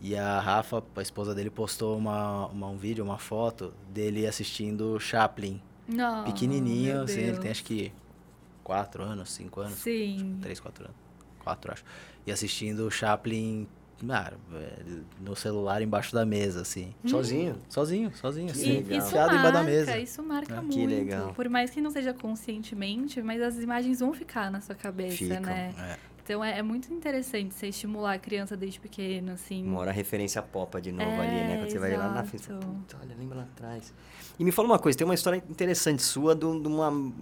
[0.00, 4.98] E a Rafa, a esposa dele, postou uma, uma- um vídeo, uma foto dele assistindo
[4.98, 5.60] Chaplin.
[5.86, 7.92] Não, pequenininho, assim, ele tem acho que
[8.64, 9.74] quatro anos, cinco anos.
[9.74, 10.38] Sim.
[10.40, 10.96] Três, quatro anos.
[11.42, 11.84] Quatro, acho.
[12.26, 13.66] E assistindo Chaplin
[14.08, 14.32] ah,
[15.20, 16.92] no celular embaixo da mesa, assim.
[17.06, 17.56] Sozinho?
[17.68, 18.70] Sozinho, sozinho, Que assim.
[18.70, 19.98] E isso enfiado marca, embaixo da mesa.
[19.98, 20.60] isso marca É.
[20.60, 20.72] muito.
[20.74, 21.32] Que legal.
[21.34, 25.40] Por mais que não seja conscientemente, mas as imagens vão ficar na sua cabeça, Ficam,
[25.42, 25.72] né?
[25.78, 26.12] é.
[26.24, 29.64] Então é, é muito interessante você estimular a criança desde pequeno, assim.
[29.64, 31.56] Uma hora a referência popa de novo É, ali, né?
[31.58, 32.64] Quando você vai lá na frente, exato.
[32.66, 33.92] puta, olha, lembra lá atrás.
[34.38, 37.12] E me fala uma coisa, tem uma história interessante sua de uma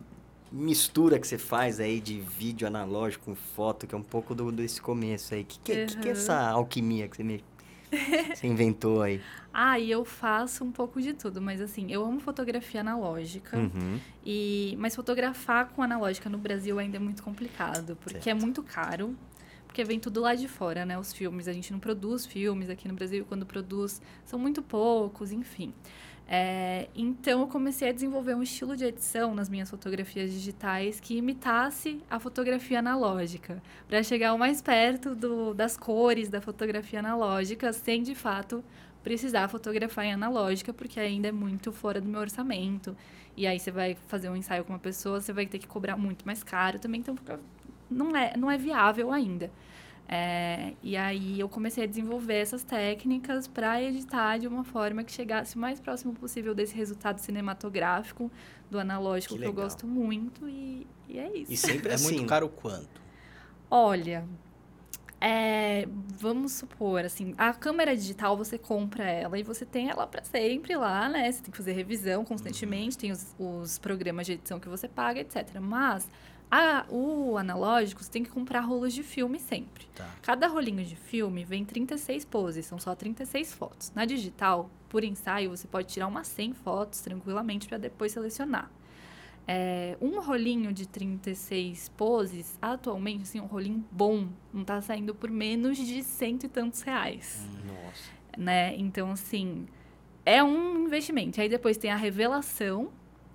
[0.53, 4.51] mistura que você faz aí de vídeo analógico com foto, que é um pouco do,
[4.51, 5.43] desse começo aí.
[5.43, 6.19] O que, que, é- que que é Uhum.
[6.19, 7.45] essa alquimia que você, me,
[8.35, 9.21] você inventou aí?
[9.53, 13.57] Ah, e eu faço um pouco de tudo, mas assim, eu amo fotografia analógica.
[13.57, 13.99] Uhum.
[14.25, 19.17] E, mas fotografar com analógica no Brasil ainda é muito complicado, porque é muito caro.
[19.71, 20.99] Porque vem tudo lá de fora, né?
[20.99, 21.47] Os filmes.
[21.47, 23.25] A gente não produz filmes aqui no Brasil.
[23.25, 25.73] Quando produz, são muito poucos, enfim.
[26.27, 31.17] É, então, eu comecei a desenvolver um estilo de edição nas minhas fotografias digitais que
[31.17, 37.73] imitasse a fotografia analógica, para chegar o mais perto do- das cores da fotografia analógica,
[37.73, 38.65] sem de fato
[39.05, 42.97] precisar fotografar em analógica, porque ainda é muito fora do meu orçamento.
[43.37, 45.97] E aí você vai fazer um ensaio com uma pessoa, você vai ter que cobrar
[45.97, 47.39] muito mais caro também, então fica-
[47.91, 49.51] não é, não é viável ainda.
[50.13, 55.13] É, e aí eu comecei a desenvolver essas técnicas para editar de uma forma que
[55.13, 58.29] chegasse o mais próximo possível desse resultado cinematográfico
[58.69, 61.53] do analógico Que que, eu gosto muito e, e é isso.
[61.53, 62.15] E sempre É assim.
[62.17, 63.01] muito caro quanto?
[63.71, 64.27] Olha,
[65.21, 65.87] é,
[66.19, 70.75] vamos supor, assim, a câmera digital você compra ela e você tem ela para sempre
[70.75, 71.31] lá, né?
[71.31, 75.21] Você tem que fazer revisão constantemente, tem os, os programas de edição que você paga,
[75.21, 75.61] etc.
[75.61, 76.09] Mas
[76.51, 79.87] a- o analógico você tem que comprar rolos de filme sempre.
[79.95, 80.09] Tá.
[80.23, 83.93] Cada rolinho de filme vem 36 poses, são só 36 fotos.
[83.95, 88.71] Na digital, por ensaio, você pode tirar umas 100 fotos tranquilamente para depois selecionar.
[89.47, 95.31] É, um rolinho de 36 poses, atualmente, assim, um rolinho bom, não tá saindo por
[95.31, 98.11] menos de cento e tantos reais, Nossa.
[98.39, 98.77] né?
[98.77, 99.67] Então, assim,
[100.25, 101.41] é um investimento.
[101.41, 102.91] Aí depois tem a revelação,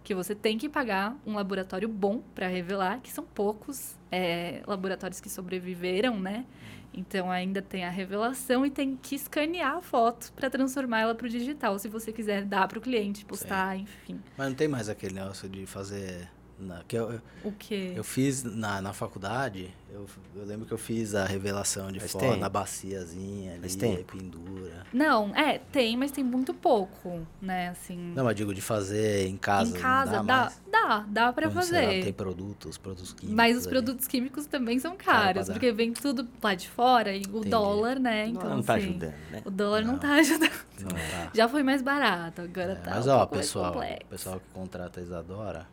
[0.06, 5.20] que você tem que pagar um laboratório bom para revelar, que são poucos é, laboratórios
[5.20, 6.46] que sobreviveram, né?
[6.94, 11.26] Então ainda tem a revelação e tem que escanear a foto para transformar ela para
[11.26, 14.22] o digital, se você quiser dar para o cliente, postar, enfim.
[14.38, 16.30] Mas não tem mais aquele negócio de fazer.
[16.58, 17.91] Na, que eu, O quê?
[17.96, 22.38] eu fiz na, na faculdade, eu, eu lembro que eu fiz a revelação de tempo.
[22.38, 23.98] na baciazinha ali, tempo.
[23.98, 24.86] aí pendura.
[24.94, 27.70] Não, é, tem, mas tem muito pouco, né?
[27.70, 28.13] Assim.
[28.15, 29.78] Não, mas digo de fazer em casa.
[29.78, 31.88] em casa dá, dá, dá, dá para Como será?
[31.88, 32.04] fazer.
[32.06, 33.36] Tem produtos, produtos químicos.
[33.36, 33.72] Mas os ali.
[33.72, 37.39] produtos químicos também são Caro pra caros, porque vem tudo lá de fora e o
[37.39, 37.50] Entendi.
[37.50, 38.28] dólar, né?
[38.28, 39.41] Então, não, não tá assim, ajudando, né?
[39.44, 40.00] O dólar não, Não.
[40.00, 40.65] tá ajudando.
[40.80, 41.32] Não tá.
[41.34, 44.10] Já foi mais barato, agora É, tá mas um ó, pessoal, mais complexo.
[44.10, 45.68] pessoal que contrata a Isadora,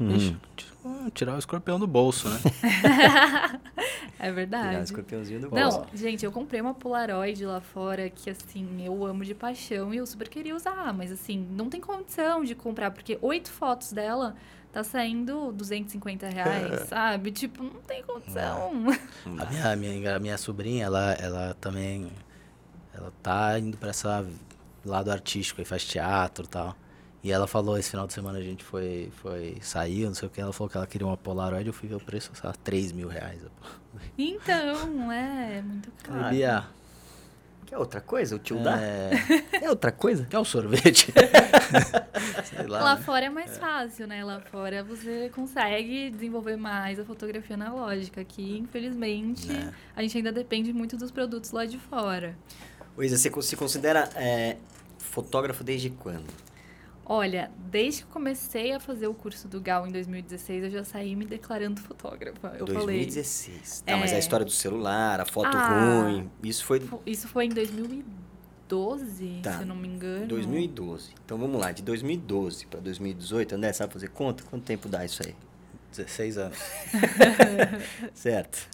[0.00, 0.08] Hum.
[0.08, 2.38] deixa, tira- tirar o escorpião do bolso, né?
[4.18, 4.84] É verdade.
[4.84, 5.86] escorpiãozinho do Não, bolso.
[5.94, 10.06] gente, eu comprei uma Polaroid lá fora que, assim, eu amo de paixão e eu
[10.06, 14.36] super queria usar, mas, assim, não tem condição de comprar, porque oito fotos dela
[14.72, 17.32] tá saindo 250 reais, sabe?
[17.32, 18.72] Tipo, não tem condição.
[18.74, 18.92] Não
[19.42, 22.10] A minha, minha, a minha sobrinha, ela, ela também.
[22.92, 24.06] Ela tá indo pra esse
[24.84, 26.76] lado artístico, aí faz teatro e tal.
[27.22, 30.30] E ela falou, esse final de semana a gente foi, foi sair, não sei o
[30.30, 32.54] que, ela falou que ela queria uma Polaroid, eu fui ver o preço, sei lá,
[32.64, 33.42] 3 mil reais.
[34.16, 36.34] Então, é muito Falei, caro.
[36.34, 36.64] Bia,
[37.66, 38.34] Quer outra coisa?
[38.34, 38.80] O tio dá?
[38.82, 39.12] é,
[39.62, 40.26] É outra coisa?
[40.28, 41.12] quer um sorvete?
[42.44, 42.82] sei lá.
[42.82, 43.02] Lá né?
[43.02, 44.24] fora é mais fácil, né?
[44.24, 48.22] Lá fora você consegue desenvolver mais a fotografia analógica.
[48.22, 49.72] Aqui, infelizmente, É.
[49.94, 52.36] a gente ainda depende muito dos produtos lá de fora.
[52.96, 54.56] Luísa, você se considera é,
[54.98, 56.26] fotógrafo desde quando?
[57.12, 60.84] Olha, desde que eu comecei a fazer o curso do Gal em 2016, eu já
[60.84, 62.54] saí me declarando fotógrafa.
[62.56, 63.80] Eu 2016.
[63.84, 64.14] Tá, mas É.
[64.14, 66.02] a história do celular, a foto Ah.
[66.04, 67.02] ruim, isso foi falei.
[67.04, 69.54] Isso foi em 2012, Tá.
[69.56, 70.28] se eu não me engano.
[70.28, 71.10] 2012.
[71.24, 74.44] Então vamos lá, de 2012 para 2018, André, sabe fazer conta?
[74.44, 75.34] Quanto tempo dá isso aí?
[75.90, 76.58] 16 anos.
[78.14, 78.68] Certo.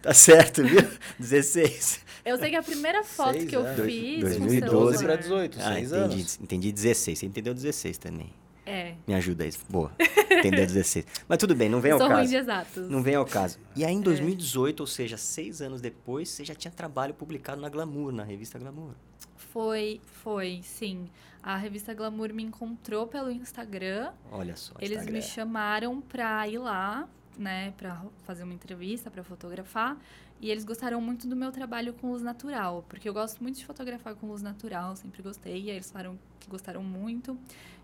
[0.00, 0.80] Tá certo, viu?
[1.18, 2.00] 16.
[2.24, 3.84] Eu sei que a primeira foto Seis que eu anos.
[3.84, 5.12] Fiz 2012 com 12 celular.
[5.18, 6.14] pra 18, Ah, 6 entendi.
[6.14, 6.40] anos.
[6.40, 7.18] Entendi 16.
[7.18, 8.32] Você entendeu 16 também.
[8.66, 8.94] É.
[9.06, 9.50] Me ajuda aí.
[9.68, 9.92] Boa.
[10.30, 11.04] Entendeu 16.
[11.28, 12.30] Mas tudo bem, não vem ao Sou ruim caso.
[12.30, 12.88] de exatos.
[12.90, 13.58] Não vem ao caso.
[13.76, 13.86] E É.
[13.88, 18.10] aí, em 2018, ou seja, seis anos depois, você já tinha trabalho publicado na Glamour,
[18.10, 18.92] na revista Glamour.
[19.36, 21.08] Foi, foi, sim.
[21.42, 24.12] A revista Glamour me encontrou pelo Instagram.
[24.32, 24.72] Olha só.
[24.80, 25.12] Eles Instagram.
[25.12, 27.06] me chamaram pra ir lá,
[27.38, 29.96] né, pra fazer uma entrevista, pra fotografar.
[30.40, 33.64] E eles gostaram muito do meu trabalho com luz natural, porque eu gosto muito de
[33.64, 35.64] fotografar com luz natural, sempre gostei.
[35.64, 37.38] E aí eles falaram que gostaram muito.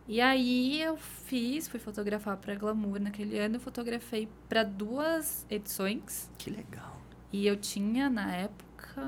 [0.09, 6.29] E aí eu fiz, fui fotografar pra Glamour naquele ano, eu fotografei pra duas edições.
[6.37, 7.01] Que legal.
[7.33, 9.03] E eu tinha, na época,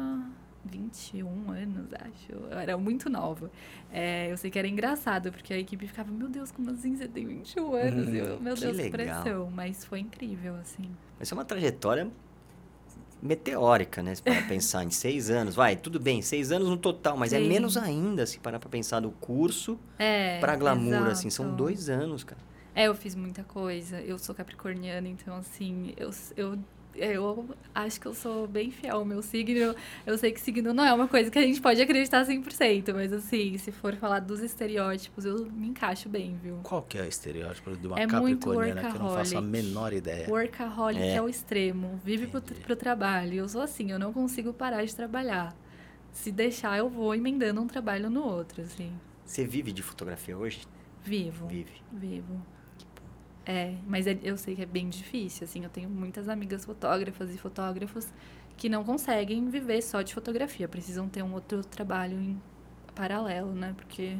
[0.64, 2.32] 21 anos, acho.
[2.32, 3.50] Eu era muito nova.
[3.92, 7.08] É, eu sei que era engraçado, porque a equipe ficava, meu Deus, como assim você
[7.08, 8.08] tem 21 anos?
[8.08, 8.90] E eu, meu que Deus, legal.
[8.90, 9.50] pressão.
[9.50, 10.88] Mas foi incrível, assim.
[11.18, 12.08] Mas é uma trajetória
[13.20, 14.14] meteórica, né?
[14.14, 15.54] Se parar pra pensar em seis anos.
[15.54, 17.48] Vai, tudo bem, seis anos no total, mas é Sim.
[17.48, 20.40] menos ainda se parar pra pensar do curso É.
[20.40, 21.30] pra Glamour, assim.
[21.30, 21.56] São exato.
[21.56, 22.40] dois anos, cara.
[22.74, 24.00] É, eu fiz muita coisa.
[24.00, 26.58] Eu sou capricorniana, então, assim, eu, eu,
[26.94, 29.74] eu acho que eu sou bem fiel ao meu signo.
[30.06, 33.12] Eu sei que signo não é uma coisa que a gente pode acreditar 100%, mas,
[33.12, 36.60] assim, se for falar dos estereótipos, eu me encaixo bem, viu?
[36.62, 39.92] Qual que é o estereótipo de uma É capricorniana que eu não faço a menor
[39.92, 40.28] ideia?
[40.28, 41.14] Workaholic É.
[41.16, 41.22] é.
[41.22, 42.00] o extremo.
[42.04, 43.34] Vive pro, pro trabalho.
[43.34, 45.54] Eu sou assim, eu não consigo parar de trabalhar.
[46.12, 48.92] Se deixar, eu vou emendando um trabalho no outro, assim.
[49.24, 50.66] Você vive de fotografia hoje?
[51.02, 51.46] Vivo.
[51.46, 51.72] Vive.
[51.90, 52.42] Vivo.
[53.44, 55.64] É, mas é- eu sei que é bem difícil, assim.
[55.64, 58.06] Eu tenho muitas amigas fotógrafas e fotógrafos
[58.56, 60.68] que não conseguem viver só de fotografia.
[60.68, 62.40] Precisam ter um outro trabalho em
[62.94, 63.74] paralelo, né?
[63.76, 64.16] Porque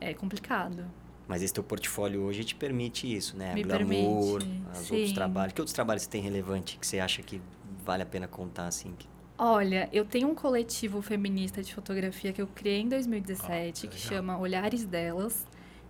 [0.00, 0.84] é complicado.
[1.26, 3.54] Mas esse teu portfólio hoje te permite isso, né?
[3.54, 5.52] Me Glamour, os outros trabalhos.
[5.54, 7.40] Que outros trabalhos você tem relevante que você acha que
[7.84, 8.94] vale a pena contar, assim?
[9.36, 13.98] Olha, eu tenho um coletivo feminista de fotografia que eu criei em 2017, Ah, que
[13.98, 15.46] chama Olhares Delas.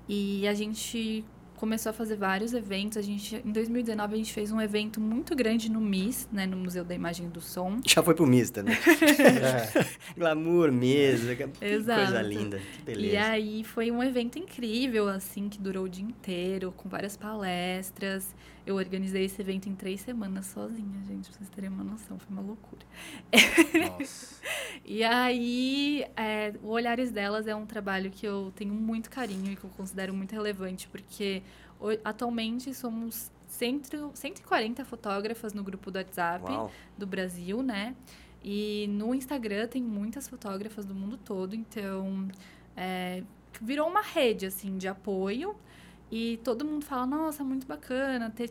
[0.09, 1.25] E a gente
[1.57, 2.99] começou a fazer vários eventos.
[2.99, 6.57] A gente, em 2019, a gente fez um evento muito grande no MIS, né, no
[6.57, 7.81] Museu da Imagem e do Som.
[7.87, 8.73] Já foi pro Mista, né?
[9.25, 9.87] É.
[10.17, 12.29] Glamour, mesa, que coisa Exato.
[12.29, 12.59] linda.
[12.59, 13.15] Que beleza.
[13.15, 18.35] E aí foi um evento incrível, assim, que durou o dia inteiro, com várias palestras.
[18.67, 22.31] Eu organizei esse evento em três semanas sozinha, gente, pra vocês terem uma noção, foi
[22.31, 22.83] uma loucura.
[23.89, 24.43] Nossa.
[24.87, 29.57] E aí, é, o Olhares Delas é um trabalho que eu tenho muito carinho e
[29.57, 31.43] que eu considero muito relevante, porque
[32.03, 36.71] atualmente somos cento, 140 fotógrafas no grupo do WhatsApp Uau.
[36.97, 37.95] do Brasil, né?
[38.43, 42.29] E no Instagram tem muitas fotógrafas do mundo todo, então
[42.77, 43.23] é,
[43.61, 45.57] virou uma rede assim de apoio.
[46.11, 48.51] E todo mundo fala, nossa, muito bacana ter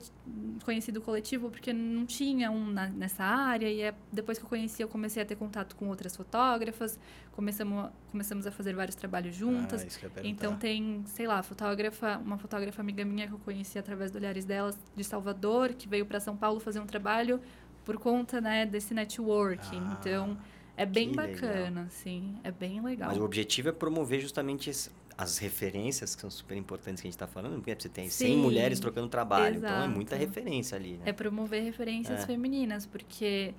[0.65, 3.69] conhecido o coletivo, porque não tinha um na- nessa área.
[3.69, 6.99] E é- depois que eu conheci, eu comecei a ter contato com outras fotógrafas.
[7.31, 9.81] Começamos, a- começamos a fazer vários trabalhos juntas.
[9.83, 10.35] Ah, isso que eu ia perguntar.
[10.35, 14.43] Então tem, sei lá, fotógrafa, uma fotógrafa amiga minha que eu conheci através do Olhares
[14.45, 17.39] delas de Salvador, que veio para São Paulo fazer um trabalho
[17.85, 19.79] por conta, né, desse networking.
[19.79, 20.37] Ah, então,
[20.75, 23.09] é bem bacana, assim, é bem legal.
[23.09, 27.09] Mas o objetivo é promover justamente esse- as referências que são super importantes que a
[27.09, 29.89] gente está falando, porque você tem 100 Sim, mulheres trocando trabalho, então é exato.
[29.91, 31.03] muita referência ali, né?
[31.05, 32.25] É promover referências É.
[32.25, 33.53] femininas, porque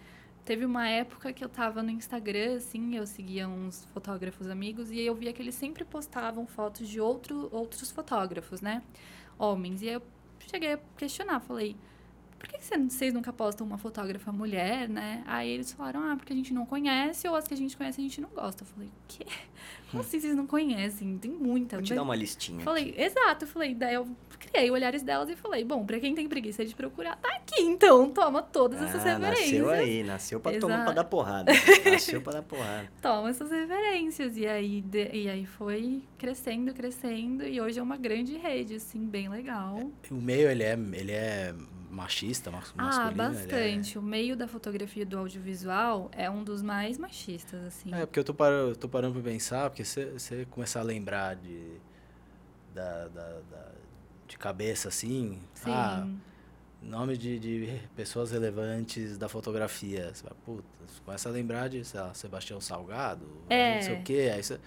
[0.45, 5.01] teve uma época que eu tava no Instagram, assim, eu seguia uns fotógrafos amigos e
[5.01, 8.83] eu via que eles sempre postavam fotos de outro, outros fotógrafos, né?
[9.38, 9.83] Homens.
[9.83, 10.03] E aí eu
[10.51, 11.77] cheguei a questionar, falei,
[12.44, 15.22] por que vocês nunca postam uma fotógrafa mulher, né?
[15.26, 18.00] Aí eles falaram, ah, porque a gente não conhece, ou as que a gente conhece
[18.00, 18.62] a gente não gosta.
[18.62, 19.24] Eu falei, o quê?
[19.90, 21.16] Como assim vocês não conhecem?
[21.18, 21.76] Tem muita.
[21.76, 22.61] Vou te dar uma listinha.
[22.61, 23.00] Falei, aqui.
[23.00, 24.07] exato, falei, daí eu
[24.38, 28.11] criei olhares delas e falei, bom, pra quem tem preguiça de procurar, tá aqui, então,
[28.11, 29.50] toma todas essas Ah, referências.
[29.52, 30.94] nasceu aí, nasceu pra, tomar, pra Exato.
[30.96, 31.52] dar porrada.
[31.90, 32.88] nasceu pra dar porrada.
[33.00, 34.37] Toma essas referências.
[34.37, 39.07] E aí, de- e aí foi crescendo, crescendo, e hoje é uma grande rede, assim,
[39.07, 39.78] bem legal.
[40.11, 41.54] O meio, ele é, ele é
[41.94, 42.90] machista, masculino?
[42.92, 43.98] Ah, ele bastante.
[43.98, 47.94] O meio da fotografia do audiovisual é um dos mais machistas, assim.
[47.94, 50.83] É, é porque eu tô parando, eu tô parando pra pensar, porque você começar a
[50.83, 51.78] lembrar de...
[52.74, 53.72] Da, da, da-
[54.26, 55.38] de cabeça, assim...
[55.54, 55.70] Sim.
[55.70, 56.07] Ah,
[56.83, 60.12] nome de, de pessoas relevantes da fotografia.
[60.12, 63.76] Você vai, puta, você começa a lembrar de, sei lá, Sebastião Salgado, É.
[63.76, 64.30] não sei o quê.
[64.35, 64.59] Aí você,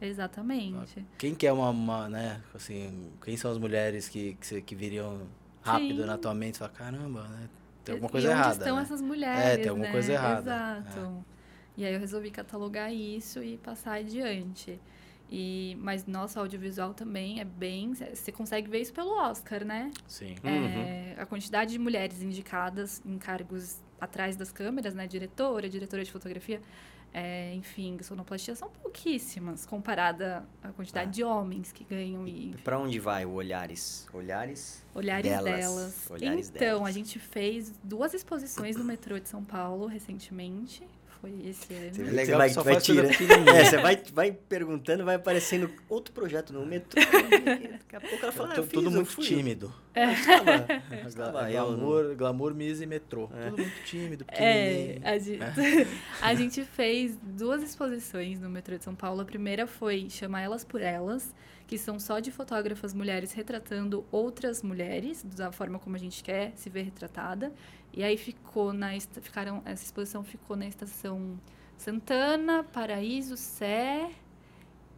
[0.00, 1.04] Exatamente.
[1.18, 5.22] quem que é uma, uma, né, assim, quem são as mulheres que, que, que viriam
[5.64, 6.06] rápido Sim.
[6.06, 6.58] na tua mente?
[6.58, 7.48] Você fala, caramba, né?
[7.84, 8.82] Tem alguma coisa e onde errada, estão né?
[8.82, 9.92] essas mulheres, É, tem alguma né?
[9.92, 11.24] coisa errada, Exato.
[11.76, 14.80] E aí eu resolvi catalogar isso e passar adiante.
[15.30, 17.92] E, mas nosso audiovisual também é bem...
[17.94, 19.90] Você consegue ver isso pelo Oscar, né?
[20.06, 20.36] Sim.
[20.44, 20.82] Uhum.
[20.82, 25.06] É, a quantidade de mulheres indicadas em cargos atrás das câmeras, né?
[25.06, 26.60] Diretora, diretora de fotografia,
[27.16, 31.12] é, enfim, sonoplastia são pouquíssimas comparada à quantidade Ah.
[31.12, 34.06] de homens que ganham e Pra onde vai o Olhares?
[34.12, 34.84] Olhares?
[34.94, 35.44] olhares Delas.
[35.60, 36.10] delas.
[36.10, 36.88] Olhares então, delas.
[36.88, 40.86] a gente fez duas exposições no metrô de São Paulo recentemente.
[41.24, 41.72] Foi esse.
[41.72, 43.08] É Você legal vai, que só vai tira-.
[43.54, 47.00] É, você vai, vai perguntando, vai aparecendo outro projeto no metrô.
[47.02, 49.24] Daqui a pouco ela fala, ah, eu fiz, tudo eu muito fui.
[49.24, 49.72] tímido.
[49.94, 50.50] Estava-
[50.90, 53.30] eu Gla- estava eu no- glamour, glamour, Miss e metrô.
[53.34, 53.48] É.
[53.50, 55.00] Tudo muito tímido, É, pequenininho.
[55.04, 55.88] a gente,
[56.20, 59.20] a gente fez duas exposições no metrô de São Paulo.
[59.20, 61.34] A primeira foi Chamar Elas por Elas,
[61.66, 66.52] que são só de fotógrafas mulheres retratando outras mulheres, da forma como a gente quer
[66.54, 67.50] se ver retratada.
[67.96, 71.38] E aí ficou na ficaram essa exposição ficou na estação
[71.76, 74.10] Santana, Paraíso, Sé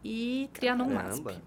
[0.03, 1.37] e Trianon MASP.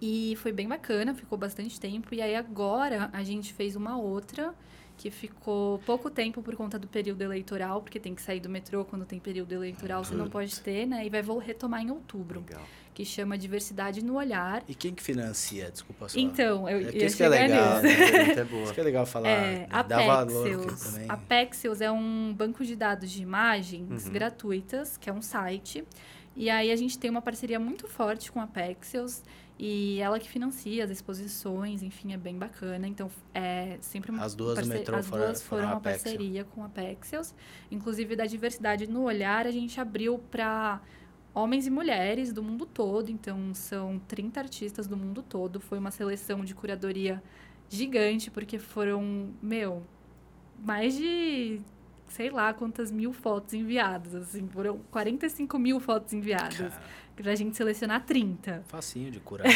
[0.00, 2.14] E foi bem bacana, ficou bastante tempo.
[2.14, 4.54] E aí agora a gente fez uma outra
[4.96, 8.84] que ficou pouco tempo por conta do período eleitoral, porque tem que sair do metrô
[8.84, 11.04] quando tem período eleitoral, você não pode ter, né?
[11.06, 12.62] E vai retomar em outubro, Legal.
[12.94, 14.62] Que chama Diversidade no Olhar.
[14.68, 15.70] E quem que financia?
[15.70, 16.18] Desculpa só.
[16.18, 17.98] Então, eu É ia que isso que é legal, nisso.
[17.98, 18.32] né?
[18.36, 18.62] É boa.
[18.64, 19.28] Isso que é legal falar.
[19.28, 20.80] É, dá valor porque Apexios.
[20.92, 21.06] também.
[21.10, 24.12] Apexios é um banco de dados de imagens Uhum.
[24.12, 25.84] gratuitas, que é um site.
[26.36, 29.22] E aí a gente tem uma parceria muito forte com a Apexios
[29.58, 32.88] e ela que financia as exposições, enfim, é bem bacana.
[32.88, 36.44] Então, é sempre uma As duas parce- metrô As foram- duas foram foram uma parceria
[36.44, 37.34] com a Apexios.
[37.70, 40.80] Inclusive, da diversidade no olhar, a gente abriu para
[41.34, 43.10] homens e mulheres do mundo todo.
[43.10, 45.60] Então, são 30 artistas do mundo todo.
[45.60, 47.22] Foi uma seleção de curadoria
[47.68, 49.82] gigante, porque foram, meu,
[50.64, 51.60] mais de
[52.08, 54.14] sei lá quantas mil fotos enviadas.
[54.14, 56.56] Assim, foram 45 mil fotos enviadas.
[56.74, 58.64] Cara, Pra gente selecionar 30.
[58.66, 59.46] facinho de curar.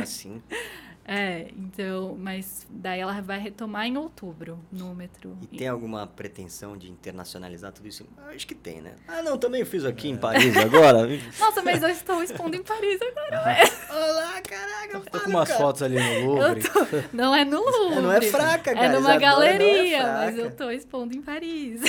[0.00, 0.40] Assim.
[1.12, 5.32] É, então, mas daí ela vai retomar em outubro no metrô.
[5.50, 8.06] E tem alguma pretensão de internacionalizar tudo isso?
[8.28, 8.94] Acho que tem, né?
[9.08, 11.08] Ah, não, também fiz aqui em Paris agora.
[11.40, 13.42] Nossa, mas eu estou expondo em Paris agora.
[13.90, 16.62] Olá, caraca, Tô com umas fotos ali no Louvre.
[17.12, 18.02] Não é no Louvre.
[18.02, 18.86] não é fraca, cara.
[18.86, 19.18] É numa Isadora é
[19.58, 20.40] galeria, mas fraca.
[20.48, 21.80] eu tô expondo em Paris.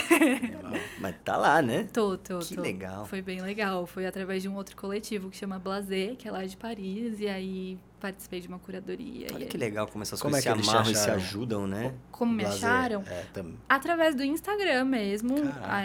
[0.99, 1.87] Mas tá lá, né?
[1.93, 2.61] tô, tô, Que tô.
[2.61, 3.05] legal.
[3.05, 3.85] Foi bem legal.
[3.85, 7.19] Foi através de um outro coletivo que chama Blazer, que é lá de Paris.
[7.19, 9.27] E aí participei de uma curadoria.
[9.33, 11.09] Olha e que aí- legal como essas Como coisas é que se amarram e se
[11.11, 11.93] ajudam, né?
[12.11, 12.67] Como me Lazer.
[12.69, 13.03] acharam?
[13.07, 13.53] É, tam...
[13.69, 15.35] Através do Instagram mesmo.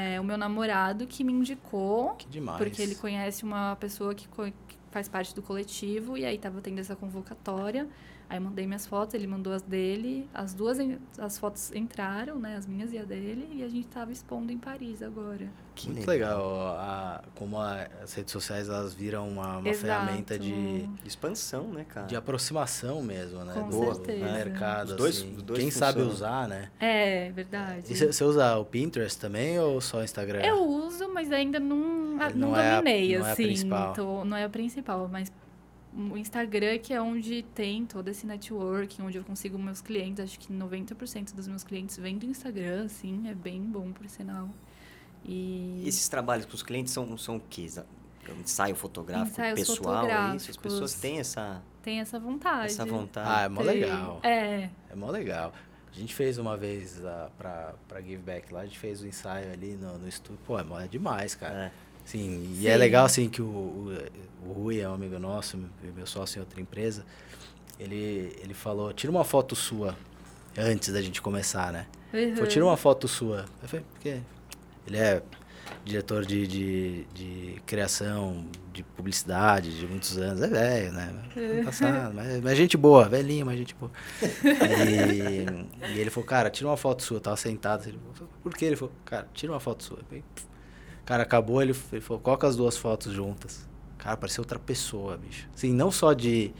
[0.03, 2.15] É, o meu namorado que me indicou.
[2.17, 2.59] que demais.
[2.59, 6.61] Porque ele conhece uma pessoa que, co- que faz parte do coletivo e aí tava
[6.61, 7.87] tendo essa convocatória.
[8.29, 10.29] Aí eu mandei minhas fotos, ele mandou as dele.
[10.35, 10.79] As duas
[11.19, 12.57] as fotos entraram, né?
[12.57, 13.49] As minhas e a dele.
[13.53, 15.47] E a gente tava expondo em Paris agora.
[15.77, 16.43] Que Muito legal,
[16.79, 22.07] a- como a- as redes sociais elas viram uma, uma ferramenta de, Expansão, né, cara?
[22.07, 23.53] de aproximação mesmo, né?
[23.55, 24.25] Com do, certeza.
[24.27, 25.35] do mercado, Os dois- assim.
[25.37, 26.15] os dois Quem sabe funcionam.
[26.15, 26.71] usar, né?
[26.81, 27.85] É, verdade.
[27.93, 30.41] E você usa o Pinterest também ou só o Instagram?
[30.41, 33.43] Eu uso, mas ainda não, É, não, não é a- dominei, não é a assim.
[33.45, 33.93] principal.
[33.93, 35.31] tô- não é a principal, mas
[35.97, 40.23] o Instagram, que é onde tem todo esse networking, onde eu consigo meus clientes.
[40.23, 43.29] Acho que 90% dos meus clientes vêm do Instagram, assim.
[43.29, 44.49] É bem bom, por sinal.
[45.25, 45.83] E...
[45.87, 47.67] Esses trabalhos com os clientes são, são o quê?
[48.29, 50.51] Um ensaio fotográfico Ensaios pessoal, é isso?
[50.51, 52.67] As pessoas têm essa, Tem essa vontade.
[52.67, 53.29] essa vontade.
[53.31, 53.81] Ah, é mó Tem.
[53.81, 54.21] legal.
[54.23, 55.53] É, É mó legal.
[55.91, 59.07] A gente fez uma vez uh, pra, pra Give Back lá, a gente fez o
[59.07, 60.39] ensaio ali no, no estúdio.
[60.45, 61.55] Pô, é, mó- é demais, cara.
[61.67, 61.73] É.
[62.07, 62.69] Sim, e Sim.
[62.69, 63.99] é legal assim que o, o,
[64.49, 65.59] o Rui é um amigo nosso,
[65.95, 67.05] meu sócio em outra empresa.
[67.79, 69.95] Ele, ele falou, tira uma foto sua.
[70.57, 71.87] Antes da gente começar, né?
[72.13, 72.35] Ele Uhum.
[72.37, 73.45] falou, tira uma foto sua.
[73.63, 74.21] Eu falei, por quê?
[74.87, 75.23] Ele é
[75.85, 80.41] diretor de, de, de criação, de publicidade de muitos anos.
[80.41, 81.13] É velho, né?
[81.37, 83.91] Ano Passado, mas, mas gente boa, velhinho, mas gente boa.
[84.45, 87.17] E, e ele falou, cara, tira uma foto sua.
[87.17, 87.87] Eu tava sentado.
[87.87, 88.65] Ele falou, por que?
[88.65, 89.99] Ele falou, cara, tira uma foto sua.
[89.99, 90.25] Eu falei.
[91.07, 93.67] Cara, acabou, ele, ele falou, coloca as duas fotos juntas.
[93.99, 95.49] Cara, parecia outra pessoa, bicho.
[95.55, 96.53] Assim, não só de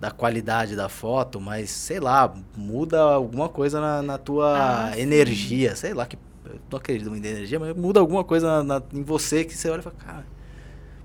[0.00, 5.00] da qualidade da foto, mas, sei lá, muda alguma coisa na, na tua Ah, sim.
[5.00, 5.74] energia.
[5.74, 8.86] Sei lá, que eu não acredito muito em energia, mas muda alguma coisa na- na-
[8.94, 10.26] em você que você olha e fala, cara,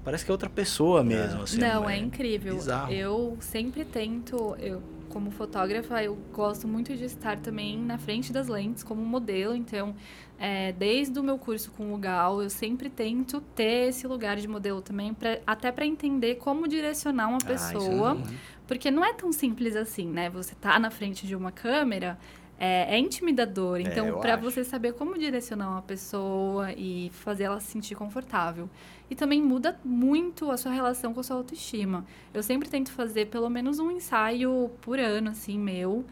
[0.04, 1.42] parece que é outra pessoa mesmo.
[1.44, 2.56] assim, Não, é incrível.
[2.56, 2.94] bizarro.
[2.94, 8.48] Eu sempre tento, eu como fotógrafa, eu gosto muito de estar também na frente das
[8.48, 9.56] lentes como modelo.
[9.56, 9.96] Então,
[10.46, 14.46] é, desde o meu curso com o Gal, eu sempre tento ter esse lugar de
[14.46, 18.16] modelo também, pra, até para entender como direcionar uma Ah, é pessoa.
[18.16, 18.24] bom.
[18.68, 20.30] Porque não é tão simples assim, né?
[20.30, 22.20] Você tá na frente de uma câmera,
[22.60, 23.78] é, é intimidador.
[23.78, 27.96] É, Então, eu para você saber como direcionar uma pessoa e fazer ela se sentir
[27.96, 28.70] confortável.
[29.10, 32.06] E também muda muito a sua relação com a sua autoestima.
[32.34, 36.04] Eu sempre tento fazer pelo menos um ensaio por ano, assim, meu.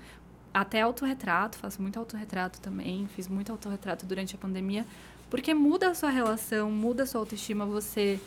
[0.54, 3.08] Até autorretrato, faço muito autorretrato também.
[3.16, 4.86] Fiz muito autorretrato durante a pandemia.
[5.30, 7.66] Porque muda a sua relação, muda a sua autoestima.
[7.66, 8.20] Você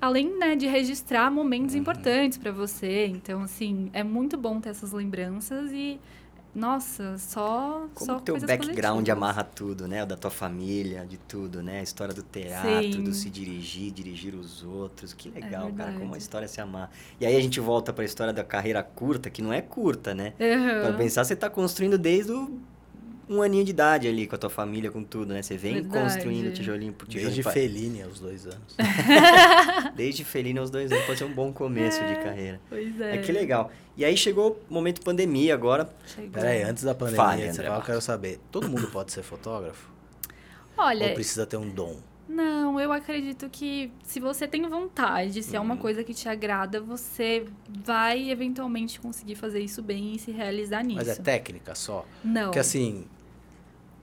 [0.00, 1.80] além né, de registrar momentos Uhum.
[1.82, 3.06] importantes para você.
[3.06, 6.00] Então, assim, é muito bom ter essas lembranças e,
[6.54, 7.86] nossa, só.
[7.94, 9.08] Como só o teu background positivas.
[9.10, 10.02] amarra tudo, né?
[10.02, 11.80] O da tua família, de tudo, né?
[11.80, 13.04] A história do teatro, Sim.
[13.04, 15.12] do se dirigir, dirigir os outros.
[15.12, 16.90] Que legal, cara, como a história se amarra.
[17.20, 20.34] E aí a gente volta pra história da carreira curta, que não é curta, né?
[20.40, 20.82] Aham.
[20.82, 22.58] Pra pensar, você tá construindo desde o
[23.30, 25.40] um aninho de idade ali, com a tua família, com tudo, né?
[25.40, 26.02] Você vem Verdade.
[26.02, 27.32] construindo tijolinho por tijolinho.
[27.32, 28.76] Desde Fellini aos dois anos.
[29.94, 32.60] Desde Felino aos dois anos, pode ser um bom começo de carreira.
[32.68, 33.14] Pois é.
[33.14, 33.70] É que legal.
[33.96, 35.88] E aí chegou o momento pandemia agora.
[36.06, 36.30] Chegou.
[36.30, 39.88] Peraí, antes da pandemia, Fale, André fala, eu quero saber, todo mundo pode ser fotógrafo?
[40.76, 41.96] Olha, Ou precisa ter um dom?
[42.28, 45.66] não, eu acredito que se você tem vontade, se é Uhum.
[45.66, 47.44] uma coisa que te agrada, você
[47.84, 50.98] vai eventualmente conseguir fazer isso bem e se realizar nisso.
[50.98, 52.06] Mas é técnica só?
[52.24, 52.44] Não.
[52.44, 53.04] Porque assim,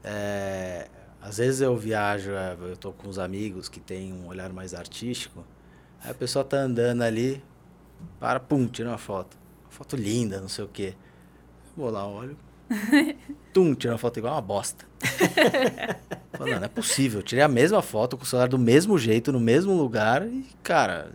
[0.03, 0.87] é,
[1.21, 4.73] às vezes eu viajo, é, eu tô com uns amigos que têm um olhar mais
[4.73, 5.43] artístico,
[6.03, 7.43] aí a pessoa tá andando ali,
[8.19, 9.37] para, pum, tira uma foto.
[9.63, 10.93] Uma foto linda, não sei o quê.
[11.75, 12.37] Vou lá, olho.
[13.53, 14.85] Tum, tira uma foto igual uma bosta.
[16.37, 17.19] Falo, não, não é possível.
[17.19, 20.45] Eu tirei a mesma foto com o celular do mesmo jeito, no mesmo lugar e,
[20.63, 21.11] cara,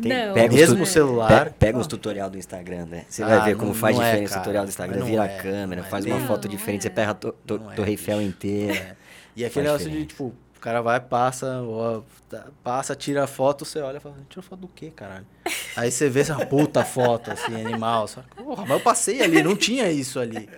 [0.00, 1.44] Tem- não, pega os mesmo tu- celular.
[1.46, 3.04] Pe- Pega uns tutorial do Instagram, né?
[3.08, 4.40] Você Ah, vai ver como não- faz não é, diferença o cara.
[4.42, 5.04] tutorial do Instagram.
[5.04, 6.82] Vira é, a câmera, é faz uma foto diferente, é.
[6.84, 8.74] você pega a to- to- Não é, Torre Eiffel inteira.
[8.74, 8.96] É.
[9.36, 10.24] E aquele negócio de, tipo,
[10.56, 14.42] o cara vai, passa, ó, tá- passa, tira a foto, você olha e fala, tira
[14.42, 15.26] foto do quê, caralho?
[15.76, 18.06] Aí você vê essa puta foto, assim, animal.
[18.08, 20.48] Você fala, porra, mas eu passei ali, não tinha isso ali.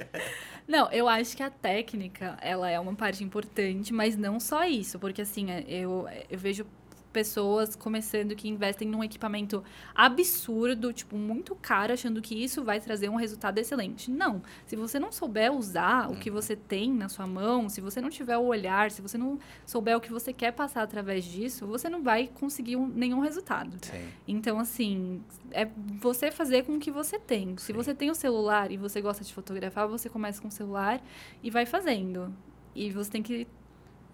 [0.66, 4.98] Não, eu acho que a técnica, ela é uma parte importante, mas não só isso,
[4.98, 6.64] porque assim, é, eu, eu vejo
[7.12, 9.62] pessoas começando que investem num equipamento
[9.94, 14.10] absurdo, tipo, muito caro, achando que isso vai trazer um resultado excelente.
[14.10, 14.42] Não.
[14.66, 18.10] Se você não souber usar o que você tem na sua mão, se você não
[18.10, 21.88] tiver o olhar, se você não souber o que você quer passar através disso, você
[21.88, 23.76] não vai conseguir um- nenhum resultado.
[23.82, 24.08] Sim.
[24.26, 25.68] Então, assim, é
[26.00, 27.56] você fazer com o que você tem.
[27.58, 27.72] Se Sim.
[27.74, 31.00] você tem o celular e você gosta de fotografar, você começa com o celular
[31.42, 32.32] e vai fazendo.
[32.74, 33.46] E você tem que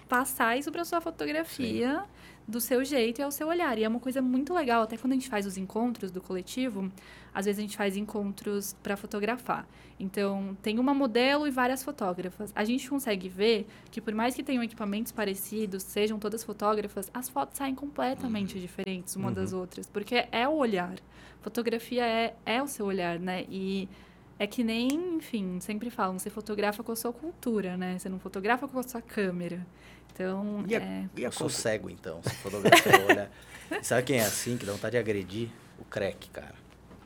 [0.09, 2.03] passar isso para sua fotografia
[2.49, 3.77] do seu jeito e ao seu olhar.
[3.79, 6.91] E é uma coisa muito legal, até quando a gente faz os encontros do coletivo,
[7.35, 9.69] às vezes a gente faz encontros para fotografar.
[10.01, 12.51] Então, tem uma modelo e várias fotógrafas.
[12.55, 17.29] A gente consegue ver que por mais que tenham equipamentos parecidos, sejam todas fotógrafas, as
[17.29, 20.97] fotos saem completamente diferentes uma das outras, porque é o olhar.
[21.43, 23.45] Fotografia é, é o seu olhar, né?
[23.51, 23.89] E
[24.39, 27.99] é que nem, enfim, sempre falam, você fotografa com a sua cultura, né?
[27.99, 29.67] Você não fotografa com a sua câmera.
[30.13, 31.09] Então, E a- é...
[31.17, 33.31] E a Eu sou cego, então, se fotografia olha.
[33.71, 35.49] E Sabe quem é assim, que dá vontade de agredir?
[35.79, 36.55] O Crack, cara.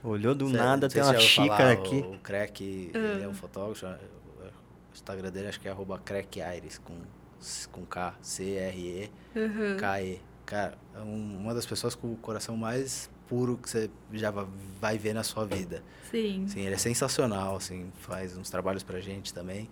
[0.02, 1.96] Olhou do Cê- nada, tem uma xícara falar, aqui.
[1.96, 3.86] O, o Crack, ele é um fotógrafo.
[3.86, 6.00] O Instagram dele acho que é arroba
[6.84, 6.94] com,
[7.72, 9.10] com K, C-R-E.
[9.34, 9.76] Uhum.
[9.76, 10.20] KE.
[10.46, 14.46] Cara, é um- uma das pessoas com o coração mais puro que você já va-
[14.80, 15.82] vai ver na sua vida.
[16.10, 16.44] Sim.
[16.44, 19.68] Assim, ele é sensacional, assim, faz uns trabalhos pra gente também.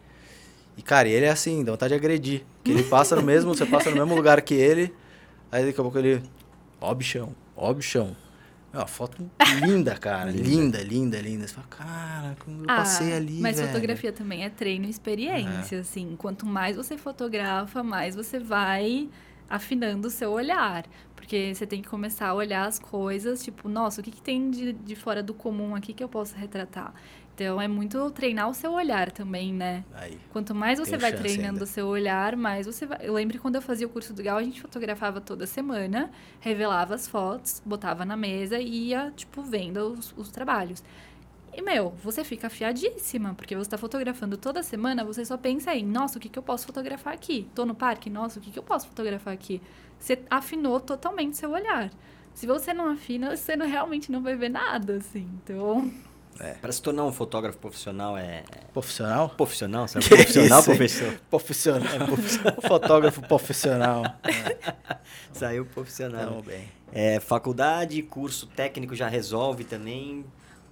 [0.77, 2.43] E, cara, ele é assim, dá vontade de agredir.
[2.65, 4.95] Que ele passa no mesmo, você passa no mesmo lugar que ele,
[5.51, 6.23] aí daqui a pouco ele.
[6.81, 8.17] Ó, bichão, ó, bichão.
[8.73, 9.29] É uma foto
[9.65, 10.31] linda, cara.
[10.33, 11.47] linda, linda, linda.
[11.47, 13.39] Você fala, cara, como eu passei ali.
[13.39, 16.15] Ah, Mas velho." fotografia também é treino e experiência, assim.
[16.17, 19.09] Quanto mais você fotografa, mais você vai
[19.49, 20.87] afinando o seu olhar.
[21.17, 24.51] Porque você tem que começar a olhar as coisas, tipo, nossa, o que, que tem
[24.51, 26.95] de, de fora do comum aqui que eu posso retratar?
[27.41, 29.83] Então é muito treinar o seu olhar também, né?
[29.95, 30.19] Aí.
[30.31, 31.65] Quanto mais você vai treinando ainda.
[31.65, 32.99] o seu olhar, mais você vai.
[33.01, 36.95] Eu lembro quando eu fazia o curso do Gal, a gente fotografava toda semana, revelava
[36.95, 40.85] as fotos, botava na mesa e ia, tipo, vendo os, os trabalhos.
[41.53, 45.85] E, meu, você fica afiadíssima, porque você está fotografando toda semana, você só pensa em,
[45.85, 47.49] nossa, o que, que eu posso fotografar aqui?
[47.55, 49.63] Tô no parque, nossa, o que, que eu posso fotografar aqui?
[49.99, 51.91] Você afinou totalmente seu olhar.
[52.35, 55.27] Se você não afina, você não, realmente não vai ver nada, assim.
[55.43, 55.91] Então,
[56.61, 58.45] Para se tornar um fotógrafo profissional é.
[58.51, 59.29] é Profissional?
[59.31, 60.05] Profissional, sabe?
[60.09, 61.21] Que Profissional, professor.
[61.29, 62.09] Profissional.
[62.57, 64.05] O fotógrafo profissional.
[65.33, 66.27] Saiu profissional.
[66.27, 66.69] Tamo bem.
[66.93, 70.25] É, faculdade, curso técnico já resolve também.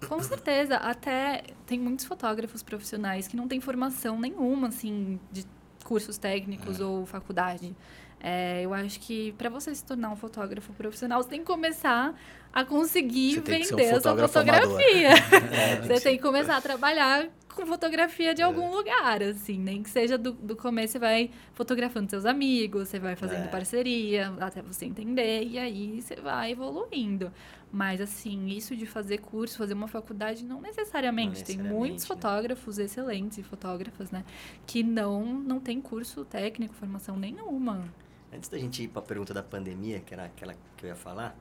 [0.06, 5.44] Com certeza, até tem muitos fotógrafos profissionais que não têm formação nenhuma, assim, de
[5.84, 7.74] cursos técnicos ou faculdade.
[8.20, 12.14] É, eu acho que para você se tornar um fotógrafo profissional, você tem que começar
[12.52, 14.68] a conseguir tem um vender a sua fotógrafo amador.
[14.70, 15.10] fotografia.
[15.52, 19.82] É, tem você tem que começar a trabalhar com fotografia de algum lugar, assim, nem
[19.82, 23.48] que seja do, do começo você vai fotografando seus amigos, você vai fazendo É.
[23.48, 27.32] parceria, até você entender, e aí você vai evoluindo.
[27.72, 31.40] Mas, assim, isso de fazer curso, fazer uma faculdade, não necessariamente.
[31.40, 32.08] Não Tem necessariamente, muitos né?
[32.08, 34.24] fotógrafos excelentes e fotógrafas, né?
[34.66, 37.92] Que não, não tem curso técnico, formação nenhuma.
[38.32, 40.94] Antes da gente ir para a pergunta da pandemia, que era aquela que eu ia
[40.96, 41.36] falar,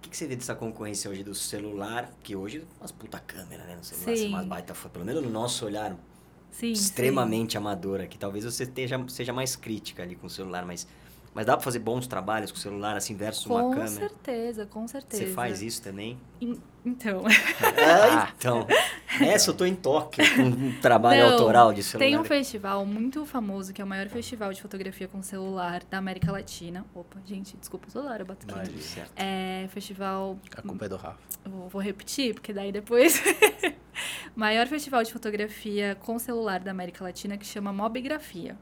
[0.00, 2.10] o que, que você vê dessa concorrência hoje do celular?
[2.22, 3.76] Que hoje, umas puta câmera, né?
[3.76, 4.28] No celular, Sim.
[4.28, 4.92] umas baita foto.
[4.92, 5.94] Pelo menos no nosso olhar
[6.50, 10.86] Sim, extremamente amadora, que talvez você esteja, seja mais crítica ali com o celular, mas,
[11.34, 13.50] mas dá para fazer bons trabalhos com o celular, assim, versus sim.
[13.50, 13.88] uma Com câmera.
[13.88, 15.24] certeza, com certeza.
[15.26, 16.18] Você faz isso também?
[16.40, 17.22] In- Então,
[17.78, 18.66] Ah, então.
[19.20, 22.06] Essa eu tô em toque com um trabalho Não, autoral de celular.
[22.08, 25.98] Tem um festival muito famoso, que é o maior festival de fotografia com celular da
[25.98, 26.86] América Latina.
[26.94, 28.72] Opa, gente, desculpa toda hora eu bato aqui.
[29.14, 30.38] É festival.
[30.56, 31.18] A culpa é do Rafa.
[31.44, 33.22] Vou, vou repetir, porque daí depois.
[34.34, 38.56] maior festival de fotografia com celular da América Latina que chama Mobigrafia.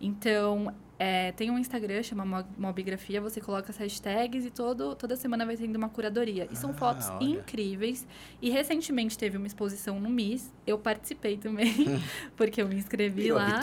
[0.00, 5.14] Então, é, tem um Instagram, chama Mo- Mobigrafia, você coloca as hashtags e todo, toda
[5.16, 6.48] semana vai tendo uma curadoria.
[6.50, 7.24] E são Ah, fotos olha.
[7.24, 8.06] incríveis.
[8.42, 11.72] E recentemente teve uma exposição no MIS, eu participei também,
[12.36, 13.60] porque eu me inscrevi Eu lá.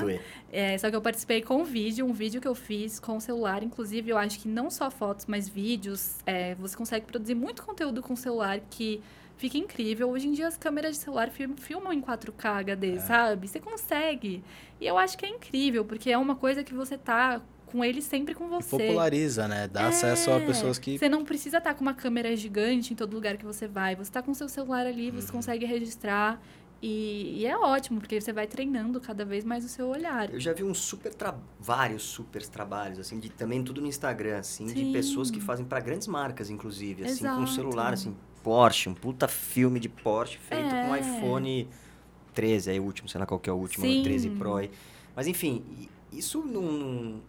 [0.52, 3.64] É, só que eu participei com vídeo, um vídeo que eu fiz com o celular.
[3.64, 6.18] Inclusive, eu acho que não só fotos, mas vídeos.
[6.26, 9.02] é, você consegue produzir muito conteúdo com o celular que
[9.38, 10.10] fica incrível.
[10.10, 13.48] Hoje em dia, as câmeras de celular film- filmam em 4K HD, sabe?
[13.48, 14.44] Você consegue.
[14.80, 18.02] E eu acho que é incrível, porque é uma coisa que você tá com ele
[18.02, 18.78] sempre com E você.
[18.78, 19.68] populariza, né?
[19.68, 20.98] Dá acesso a É, pessoas que.
[20.98, 23.96] Você não precisa estar com uma câmera gigante em todo lugar que você vai.
[23.96, 25.34] Você tá com seu celular ali, você Uhum.
[25.38, 26.42] consegue registrar.
[26.82, 30.32] E, e é ótimo, porque você vai treinando cada vez mais o seu olhar.
[30.32, 31.12] Eu já vi uns super
[31.60, 34.92] vários super trabalhos, assim, de, também tudo no Instagram, assim, de Sim.
[34.92, 37.52] pessoas que fazem para grandes marcas, inclusive, assim, com um Exato.
[37.54, 38.16] celular, assim,
[38.50, 41.00] Porsche, um puta filme de Porsche feito com É.
[41.00, 41.68] iPhone
[42.32, 44.02] 13, aí o último, sei lá qual que é o último, Sim.
[44.02, 44.58] o 13 Pro.
[44.58, 44.70] aí.
[45.16, 47.22] Mas enfim, isso não, não-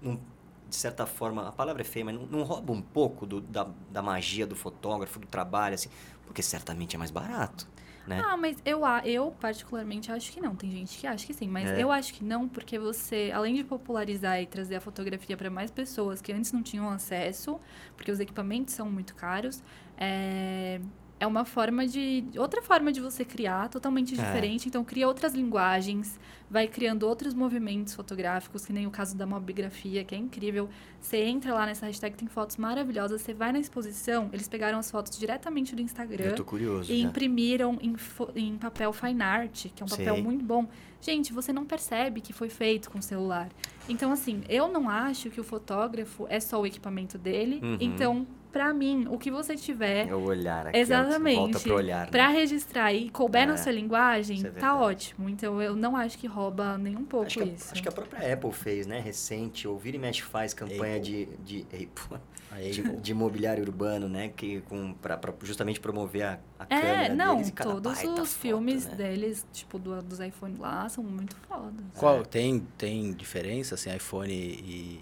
[0.00, 0.20] não-
[0.68, 3.66] de certa forma, a palavra é feia, mas não, não rouba um pouco do- da,
[3.90, 5.88] da magia do fotógrafo, do trabalho, assim,
[6.24, 7.66] porque certamente é mais barato,
[8.06, 8.22] né?
[8.24, 10.54] Ah, mas eu, eu particularmente acho que não.
[10.54, 11.82] Tem gente que acha que sim, mas É.
[11.82, 15.70] eu acho que não, porque você, além de popularizar e trazer a fotografia para mais
[15.72, 17.58] pessoas que antes não tinham acesso,
[17.96, 19.62] porque os equipamentos são muito caros,
[19.98, 20.80] é,
[21.20, 22.24] é uma forma de.
[22.36, 24.16] outra forma de você criar, totalmente É.
[24.16, 24.68] diferente.
[24.68, 26.18] Então, cria outras linguagens,
[26.48, 30.68] vai criando outros movimentos fotográficos, que nem o caso da mobigrafia, que é incrível.
[31.00, 34.90] Você entra lá nessa hashtag, tem fotos maravilhosas, você vai na exposição, eles pegaram as
[34.90, 36.24] fotos diretamente do Instagram.
[36.26, 37.08] Eu tô curioso E já.
[37.08, 37.96] imprimiram em,
[38.36, 40.22] em papel fine art, que é um papel Sei.
[40.22, 40.68] muito bom.
[41.00, 43.48] Gente, você não percebe que foi feito com celular.
[43.88, 47.60] Então, assim, eu não acho que o fotógrafo é só o equipamento dele.
[47.62, 47.76] Uhum.
[47.80, 51.36] Então, pra mim, o que você tiver É o olhar aqui, Exatamente.
[51.36, 52.04] volta pro olhar.
[52.06, 52.10] né?
[52.10, 55.28] pra registrar e couber É, na sua linguagem, isso é tá ótimo.
[55.28, 57.72] Então, eu não acho que rouba nem um pouco Acho que, a, isso.
[57.72, 58.98] acho que a própria Apple fez, né?
[59.00, 61.26] Recente, ou Vira e Mexe faz campanha Apple.
[61.44, 62.18] de, de, Apple,
[62.50, 64.30] Aí, de, de mobiliário urbano, né?
[64.34, 67.92] Que, com, pra, pra justamente promover a, a É, câmera não, deles e cada todos
[67.94, 68.94] baita os foto, filmes né?
[68.96, 71.84] deles, tipo, do, dos iPhone lá, são muito fodas.
[71.94, 75.00] Qual, tem, tem diferença, assim, iPhone e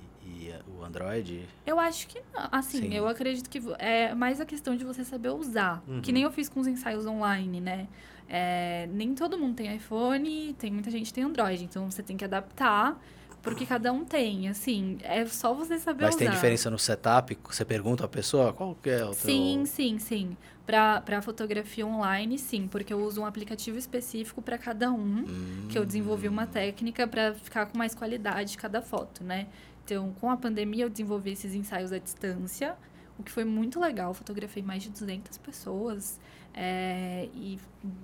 [0.66, 1.46] o Android?
[1.66, 2.48] Eu acho que não.
[2.52, 2.94] Assim, Sim.
[2.94, 5.82] eu acredito que é mais a questão de você saber usar.
[5.86, 6.00] Uhum.
[6.00, 7.88] Que nem eu fiz com os ensaios online, né?
[8.28, 11.64] É, nem todo mundo tem iPhone, tem muita gente que tem Android.
[11.64, 13.00] Então você tem que adaptar
[13.42, 14.48] porque cada um tem.
[14.48, 16.24] Assim, é só você saber Mas usar.
[16.24, 17.38] tem diferença no setup?
[17.44, 19.14] Você pergunta à pessoa qual que é o teu...
[19.14, 20.36] Sim, sim, sim.
[20.66, 25.68] Pra, pra fotografia online, sim, porque eu uso um aplicativo específico para cada um, Hum,
[25.70, 29.46] que eu desenvolvi uma técnica para ficar com mais qualidade cada foto, né?
[29.86, 32.74] Então, com a pandemia, eu desenvolvi esses ensaios à distância,
[33.16, 34.12] o que foi muito legal.
[34.12, 36.18] Fotografei mais de 200 pessoas,
[36.52, 37.56] é, e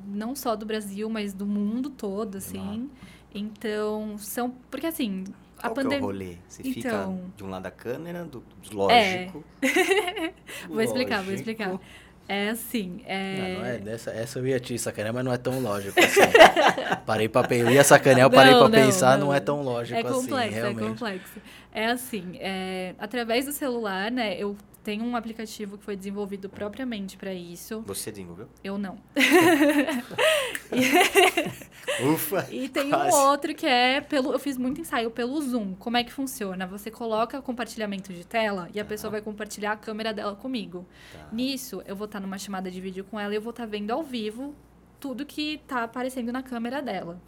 [0.07, 2.89] não só do Brasil, mas do mundo todo, assim.
[3.35, 4.51] Então, são.
[4.71, 5.25] Porque assim.
[5.59, 5.99] A Qual pandem...
[5.99, 6.37] é o rolê?
[6.49, 6.73] Você então...
[6.73, 9.45] fica de um lado da câmera, do, do lógico.
[9.61, 10.33] É.
[10.69, 11.81] vou explicar, vou explicar.
[12.29, 13.37] É assim, é...
[13.37, 16.21] Não, não é dessa, essa eu ia te sacanear, mas não é tão lógico assim.
[17.05, 19.27] parei pra pensar, eu ia sacanear, eu parei não, pra não, pensar, não.
[19.27, 19.35] não.
[19.35, 20.85] é tão lógico é complexo, assim, realmente.
[20.85, 21.41] É complexo,
[21.73, 27.17] é assim, é, através do celular, né, eu tem um aplicativo que foi desenvolvido propriamente
[27.17, 27.83] para isso.
[27.83, 28.49] Você desenvolveu?
[28.65, 28.99] Eu não.
[32.13, 32.49] Ufa!
[32.51, 33.17] E tem quase.
[33.17, 34.33] um outro que é pelo.
[34.33, 35.75] Eu fiz muito ensaio pelo Zoom.
[35.75, 36.67] Como é que funciona?
[36.67, 40.85] Você coloca compartilhamento de tela e a pessoa vai compartilhar a câmera dela comigo.
[41.13, 41.29] Tá.
[41.31, 43.93] Nisso, eu vou estar numa chamada de vídeo com ela e eu vou estar vendo
[43.93, 44.55] ao vivo
[44.99, 47.21] tudo que está aparecendo na câmera dela.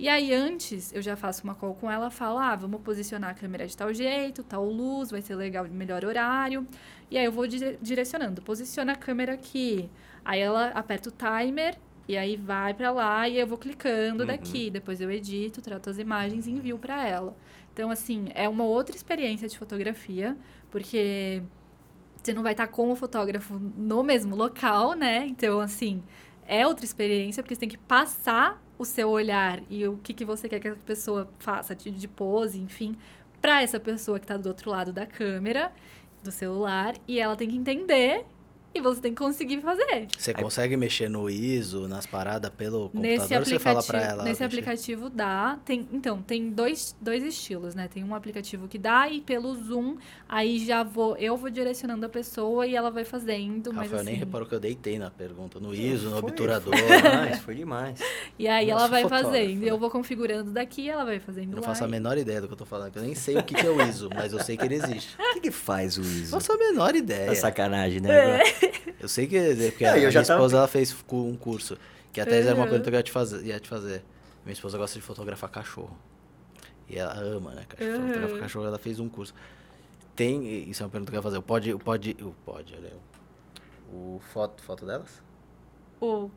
[0.00, 3.34] E aí, antes, eu já faço uma call com ela, falo, ah, vamos posicionar a
[3.34, 6.66] câmera de tal jeito, tal luz, vai ser legal, melhor horário.
[7.10, 9.90] E aí eu vou direcionando, posiciona a câmera aqui.
[10.24, 11.76] Aí ela aperta o timer
[12.08, 14.28] e aí vai para lá e eu vou clicando uhum.
[14.28, 14.70] daqui.
[14.70, 17.36] Depois eu edito, trato as imagens e envio para ela.
[17.70, 20.34] Então, assim, é uma outra experiência de fotografia,
[20.70, 21.42] porque
[22.16, 25.26] você não vai estar com o fotógrafo no mesmo local, né?
[25.26, 26.02] Então, assim,
[26.46, 30.24] é outra experiência, porque você tem que passar o seu olhar e o que, que
[30.24, 32.96] você quer que a pessoa faça, de, pose, enfim,
[33.38, 35.70] para essa pessoa que está do outro lado da câmera,
[36.24, 38.24] do celular, e ela tem que entender
[38.74, 40.06] e você tem que conseguir fazer.
[40.16, 44.24] Você consegue mexer no ISO, nas paradas pelo computador, nesse aplicativo, você fala para ela?
[44.24, 45.58] Nesse aplicativo dá.
[45.64, 47.88] Tem, então, tem dois, dois estilos, né?
[47.88, 49.96] Tem um aplicativo que dá e pelo Zoom,
[50.28, 53.70] aí já vou, eu vou direcionando a pessoa e ela vai fazendo.
[53.70, 56.76] Rafael mas, assim, nem reparou que eu deitei na pergunta, no ISO, no foi, obturador.
[56.76, 58.00] Foi demais, foi demais.
[58.38, 61.62] E aí Nossa, ela vai fazendo, eu vou configurando daqui ela vai fazendo eu Não
[61.62, 63.66] faço a menor ideia do que eu tô falando, eu nem sei o que, que
[63.66, 65.16] é o ISO, mas eu sei que ele existe.
[65.30, 66.32] O que, que faz o ISO?
[66.32, 67.30] Não faço a menor ideia.
[67.30, 68.40] É sacanagem, né?
[68.40, 68.59] É.
[69.00, 69.38] Eu sei que
[69.70, 70.56] porque não, a minha esposa tava...
[70.56, 71.76] ela fez um curso,
[72.12, 72.46] que até uhum.
[72.46, 74.02] era uma coisa que eu ia te, fazer, ia te fazer.
[74.44, 75.96] Minha esposa gosta de fotografar cachorro.
[76.88, 77.64] E ela ama, né?
[77.80, 78.06] Uhum.
[78.08, 79.34] Fotografar cachorro, ela fez um curso.
[80.16, 81.38] Tem, isso é uma pergunta que eu ia fazer.
[81.38, 82.92] O pode, o pode, o pode, olha.
[83.92, 85.22] O foto, foto delas?
[86.00, 86.30] O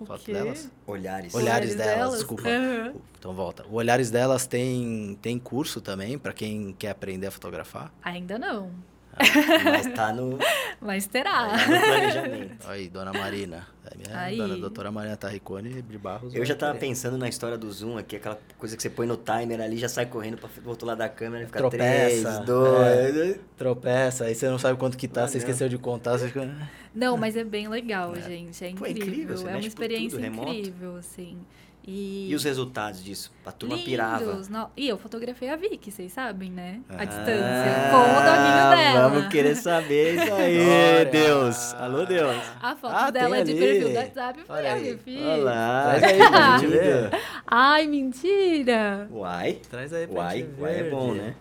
[0.00, 0.32] o foto quê?
[0.32, 0.70] delas?
[0.86, 1.34] Olhares.
[1.34, 2.48] Olhares, Olhares delas, delas, desculpa.
[2.48, 3.00] Uhum.
[3.18, 3.66] Então volta.
[3.66, 7.92] O Olhares delas tem, tem curso também para quem quer aprender a fotografar?
[8.02, 8.72] Ainda não.
[9.64, 10.38] Mas tá no.
[10.80, 11.48] Mas terá.
[11.48, 12.66] Tá no planejamento.
[12.68, 13.66] Aí, dona Marina.
[13.84, 14.36] É minha Aí.
[14.36, 16.34] Dona doutora Marina Tarricone de Barros.
[16.34, 16.88] Eu já tava querer.
[16.88, 19.88] pensando na história do Zoom aqui, aquela coisa que você põe no timer ali, já
[19.88, 23.16] sai correndo para o outro lado da câmera e fica Tropeça, 3, 2.
[23.16, 23.38] É.
[23.56, 25.38] Tropeça, aí você não sabe quanto que tá, você não.
[25.38, 26.18] esqueceu de contar.
[26.18, 26.48] Você fica...
[26.94, 28.20] Não, mas é bem legal, é.
[28.20, 28.64] gente.
[28.64, 28.78] É incrível.
[28.78, 29.48] Pô, é, incrível.
[29.48, 31.38] é uma experiência tudo, incrível, assim.
[31.86, 32.30] E...
[32.30, 33.32] e os resultados disso?
[33.44, 33.90] A turma Lindos.
[33.90, 34.42] pirava.
[34.48, 34.70] No...
[34.76, 36.80] E eu fotografei a Vicky, vocês sabem, né?
[36.88, 37.90] A ah, distância.
[37.90, 39.08] Com o doguinho dela.
[39.08, 41.74] Vamos querer saber isso aí, Deus.
[41.74, 42.36] Alô, Deus.
[42.60, 45.28] A foto ah, dela de perfil do WhatsApp foi a minha filha.
[45.28, 45.94] Olá.
[45.98, 47.10] Traz aí pra gente ver.
[47.46, 49.08] Ai, mentira.
[49.10, 49.60] Uai.
[49.70, 50.36] Traz aí pra Uai.
[50.36, 50.62] gente ver.
[50.62, 51.34] Uai é bom, né?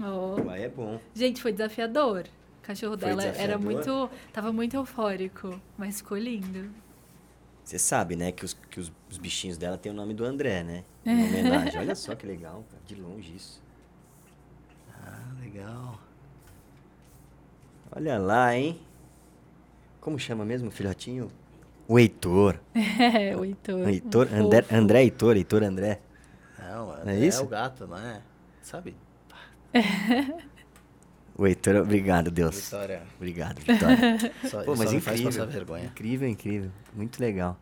[0.00, 0.40] Oh.
[0.46, 1.00] Uai é bom.
[1.14, 2.24] Gente, foi desafiador.
[2.62, 3.50] O cachorro foi dela desafiador?
[3.50, 4.10] era muito...
[4.32, 6.84] Tava muito eufórico, mas ficou lindo.
[7.64, 10.64] Você sabe, né, que, os, que os, os, bichinhos dela tem o nome do André,
[10.64, 10.82] né?
[11.06, 11.78] Em homenagem.
[11.78, 12.82] Olha só que legal, cara.
[12.84, 13.62] De longe isso.
[15.00, 16.00] Ah, legal.
[17.94, 18.80] Olha lá, hein?
[20.00, 21.30] Como chama mesmo o filhotinho?
[21.86, 22.58] O Heitor.
[22.74, 23.80] É, o Heitor.
[23.80, 26.00] O Heitor, um André, André Heitor, Heitor André.
[26.58, 27.42] Não, André é, isso?
[27.42, 28.22] é o gato, não é?
[28.60, 28.96] Sabe?
[31.36, 32.54] O Heitor, obrigado, Deus.
[32.54, 33.02] Vitória.
[33.16, 34.32] Obrigado, Vitória.
[34.48, 35.32] só, Pô, mas só incrível.
[35.32, 35.86] Faz vergonha.
[35.86, 36.70] Incrível, incrível.
[36.94, 37.58] Muito legal.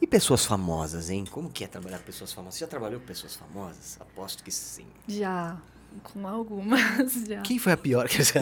[0.00, 1.24] E pessoas famosas, hein?
[1.30, 2.54] Como que é trabalhar com pessoas famosas?
[2.56, 3.98] Você já trabalhou com pessoas famosas?
[4.00, 4.86] Aposto que sim.
[5.06, 5.56] Já.
[6.02, 7.40] Com algumas, já.
[7.42, 8.08] Quem foi a pior?
[8.08, 8.40] que você...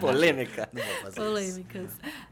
[0.00, 0.68] Polêmica.
[0.72, 1.90] Não vou fazer Polêmicas.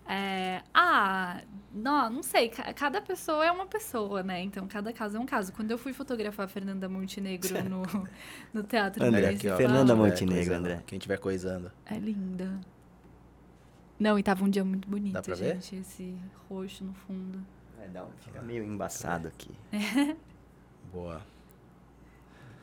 [0.08, 1.42] É, ah,
[1.72, 2.48] não, não sei.
[2.48, 4.42] Cada pessoa é uma pessoa, né?
[4.42, 5.52] Então, cada caso é um caso.
[5.52, 7.82] Quando eu fui fotografar a Fernanda Montenegro no,
[8.52, 10.82] no Teatro André, aqui, ó, Fernanda Montenegro, André.
[10.86, 11.70] Quem estiver coisando.
[11.84, 12.58] É linda.
[13.98, 15.74] Não, e tava um dia muito bonito, Dá pra gente.
[15.74, 15.80] Ver?
[15.80, 16.16] Esse
[16.48, 17.44] roxo no fundo.
[17.88, 19.50] É, dá um, fica meio embaçado aqui.
[20.92, 21.22] Boa.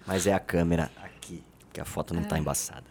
[0.06, 2.30] Mas é a câmera aqui, que a foto não tá é.
[2.30, 2.86] tá embaçada.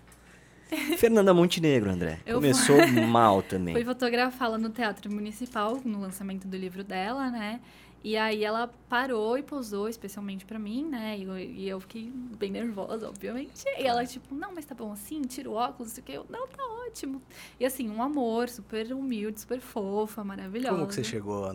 [0.98, 2.20] Fernanda Montenegro, André.
[2.26, 3.06] Eu Começou fui...
[3.06, 3.74] mal também.
[3.74, 7.60] Fui fotografá-la no Teatro Municipal, no lançamento do livro dela, né?
[8.02, 11.16] E aí ela parou e posou especialmente para mim, né?
[11.18, 13.64] E eu, e eu, fiquei bem nervosa, obviamente.
[13.78, 16.12] E ela, tipo, não, mas tá bom assim, tira o óculos, não sei o que.
[16.12, 17.22] Eu, não, tá ótimo.
[17.58, 20.74] E assim, um amor, super humilde, super fofa, maravilhosa.
[20.74, 21.46] Como que você chegou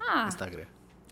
[0.00, 0.66] ah, Instagram?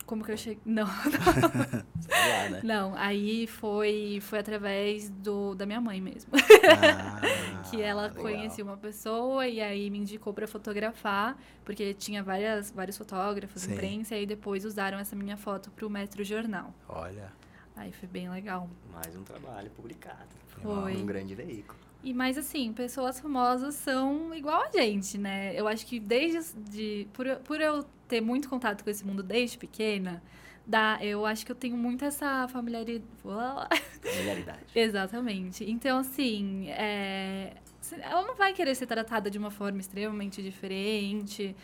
[0.07, 0.61] Como que eu cheguei?
[0.67, 0.85] Não,
[2.11, 2.61] lá, né?
[2.63, 2.95] não.
[2.95, 6.31] Aí foi, foi através do, da minha mãe mesmo.
[6.35, 7.21] Ah,
[7.71, 8.23] que ela legal.
[8.23, 13.73] conhecia uma pessoa e aí me indicou pra fotografar, porque tinha várias, vários fotógrafos, Sim.
[13.73, 16.75] imprensa, e aí depois usaram essa minha foto pro Metro Jornal.
[16.87, 17.33] Olha.
[17.75, 18.69] Aí foi bem legal.
[18.93, 20.29] Mais um trabalho publicado.
[20.63, 20.97] Foi.
[20.97, 21.79] Um grande veículo.
[22.03, 25.59] E mais assim, pessoas famosas são igual a gente, né?
[25.59, 27.83] Eu acho que desde de, por, por eu
[28.15, 30.23] ter muito contato com esse mundo desde pequena,
[30.65, 33.05] dá, eu acho que eu tenho muito essa familiaridade.
[34.01, 34.61] Familiaridade.
[34.73, 35.69] Exatamente.
[35.69, 37.55] Então, assim, é,
[38.01, 41.57] ela não vai querer ser tratada de uma forma extremamente diferente.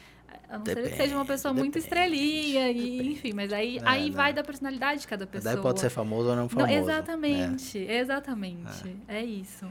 [0.48, 3.82] A não ser que seja uma pessoa muito Depende, estrelinha, e, enfim, mas aí, É,
[3.84, 4.16] aí né?
[4.16, 5.54] vai da personalidade de cada pessoa.
[5.54, 6.72] Daí pode ser famoso ou não Não, famoso.
[6.72, 6.78] né?
[6.78, 8.96] exatamente, exatamente.
[9.06, 9.22] É.
[9.22, 9.66] isso.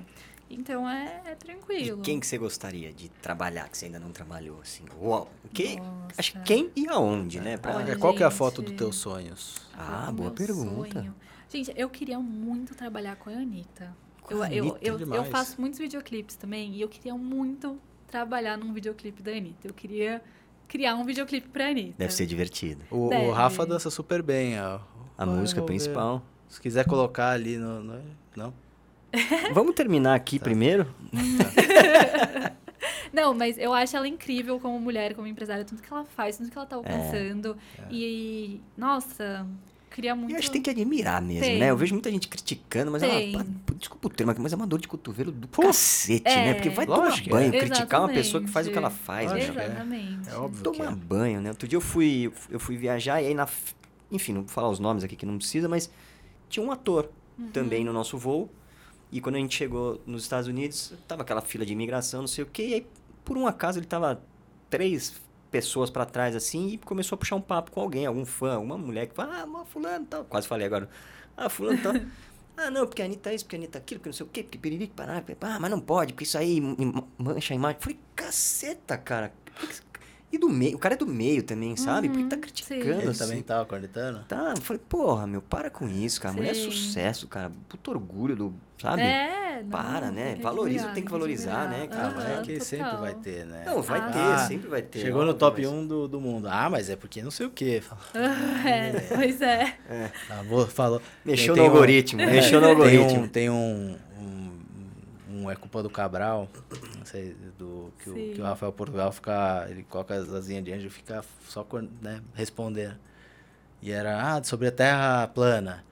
[0.49, 1.99] Então é, é tranquilo.
[1.99, 4.83] E quem que você gostaria de trabalhar que você ainda não trabalhou assim?
[4.99, 5.31] Uau.
[5.53, 6.15] Que, Nossa.
[6.17, 7.57] acho que quem e aonde, né?
[7.57, 9.61] Pra- Olha, Qual que é a foto dos teus sonhos?
[9.77, 10.99] Ah, o boa pergunta.
[11.01, 11.15] sonho.
[11.49, 13.95] Gente, eu queria muito trabalhar com a Anitta.
[14.21, 14.79] Com Eu, a eu, Anitta?
[14.81, 19.67] eu, eu faço muitos videoclipes também e eu queria muito trabalhar num videoclipe da Anitta.
[19.67, 20.21] Eu queria
[20.67, 21.95] criar um videoclipe pra Anitta.
[21.97, 22.83] Deve ser divertido.
[22.91, 23.31] O, o.
[23.31, 24.79] Rafa dança super bem, ó.
[25.17, 25.73] A Vai, música vou ver.
[25.73, 26.23] principal.
[26.47, 27.83] Se quiser colocar ali no.
[27.83, 28.03] no-
[28.35, 28.53] não?
[29.53, 30.45] Vamos terminar aqui Tá.
[30.45, 30.88] primeiro?
[33.12, 36.49] Não, mas eu acho ela incrível como mulher, como empresária, tudo que ela faz, tudo
[36.51, 37.57] que ela tá alcançando.
[37.89, 39.45] E, nossa,
[39.89, 40.32] queria muito.
[40.32, 41.60] E acho que tem que admirar mesmo, Tem.
[41.60, 41.72] né?
[41.72, 43.34] Eu vejo muita gente criticando, mas Tem.
[43.34, 43.45] ela,
[43.78, 46.45] desculpa o termo aqui, mas é uma dor de cotovelo do Pô, cacete, é.
[46.45, 46.53] né?
[46.53, 47.60] Porque vai Lógico que tomar banho, é.
[47.60, 49.05] criticar uma pessoa que faz o que ela Exatamente.
[49.05, 49.62] faz, Lógico meu.
[49.64, 49.72] que é.
[49.74, 50.30] Exatamente.
[50.30, 50.95] É óbvio que Tomar é.
[50.95, 51.49] banho, né?
[51.49, 53.47] Outro dia eu fui, eu fui viajar e aí na.
[54.12, 55.89] Enfim, não vou falar os nomes aqui que não precisa, mas
[56.47, 57.47] tinha um ator Uhum.
[57.51, 58.49] também no nosso voo.
[59.12, 62.43] E quando a gente chegou nos Estados Unidos, tava aquela fila de imigração, não sei
[62.43, 62.68] o quê.
[62.68, 62.88] E aí,
[63.26, 64.22] por um acaso, ele tava
[64.70, 68.53] três pessoas pra trás assim e começou a puxar um papo com alguém, algum fã,
[68.53, 70.26] alguma mulher que fala, ah, fulano tal.
[70.26, 70.89] Quase falei agora.
[71.36, 71.93] Ah, fulano tal.
[72.62, 74.26] Ah, não, porque a Anitta é isso, porque a Anitta é aquilo, porque não sei
[74.26, 76.60] o quê, porque piriri, pará, ah, mas não pode, porque isso aí
[77.18, 77.80] mancha a imagem.
[77.80, 79.32] Falei, caceta, cara.
[80.32, 82.07] E do meio, o cara é do meio também, sabe?
[82.07, 82.89] Por que tá Uhum, criticando sim.
[82.89, 83.19] Ele assim?
[83.19, 84.23] também tava cornetando?
[84.27, 86.36] Tá, eu falei, porra, meu, para com isso, cara.
[86.36, 86.69] Mulher é Sim.
[86.69, 87.51] sucesso, cara.
[87.67, 89.01] Puto orgulho do, sabe?
[89.01, 90.34] É, não, Para, né?
[90.34, 92.13] tem Valoriza, admirar, tem que tem valorizar, né, cara?
[92.15, 93.01] Ah, é que sempre total.
[93.01, 93.63] vai ter, né?
[93.65, 94.11] Não, vai Ah.
[94.38, 94.99] ter, sempre vai ter.
[94.99, 96.47] Chegou no top mas- 1 do, do mundo.
[96.47, 97.82] Ah, mas é porque não sei o quê.
[97.82, 98.01] Fala,
[98.69, 99.73] É, pois é.
[100.30, 101.01] Ah, vou- falou.
[101.25, 103.21] Mexeu Tem- no tem um- algoritmo, É, mexeu no tem algoritmo.
[103.23, 103.97] Um, tem um,
[105.45, 106.47] um, É Culpa do Cabral,
[106.97, 110.73] não sei, do, que, o, que o Rafael Portugal fica, ele coloca as asinhas de
[110.73, 111.65] anjo e fica só
[112.01, 112.95] né, respondendo.
[113.81, 115.83] E era, ah, sobre a Terra plana.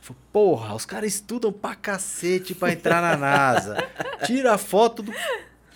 [0.00, 3.76] Falei, Porra, os caras estudam pra cacete pra entrar na NASA.
[4.24, 5.12] Tira a foto do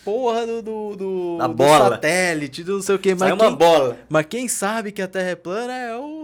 [0.04, 1.90] porra do, do, do, Da do bola.
[1.90, 3.10] satélite, do não sei o que.
[3.16, 3.98] Sai Mas uma quem, bola.
[4.08, 6.19] mas quem sabe que a Terra é plana é o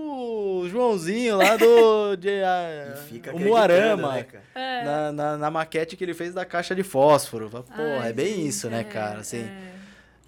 [0.69, 2.17] Joãozinho lá do.
[2.17, 4.13] De, ah, fica o Moarama.
[4.15, 4.27] né?
[4.55, 4.85] É.
[4.85, 7.49] na, na, na maquete que ele fez da caixa de fósforo.
[7.51, 7.65] Porra,
[8.03, 9.21] Ai, é bem gente, isso, né, é, cara?
[9.21, 9.49] Assim,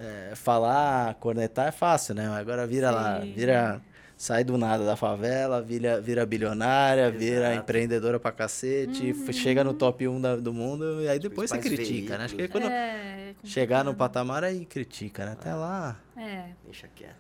[0.01, 0.30] é.
[0.30, 2.28] é, falar, cornetar é fácil, né?
[2.28, 3.32] Agora vira lá, Sim.
[3.32, 3.80] vira.
[4.20, 7.59] Sai do nada da favela, vira, vira bilionária, vira Exato.
[7.62, 9.32] empreendedora pra cacete, Uhum.
[9.32, 12.24] chega no top 1 da- do mundo e aí depois você critica, né?
[12.24, 15.32] Acho que aí veículos, quando É, chegar no patamar aí critica, né?
[15.39, 15.97] Até lá.
[16.16, 17.14] É, Deixa quieto.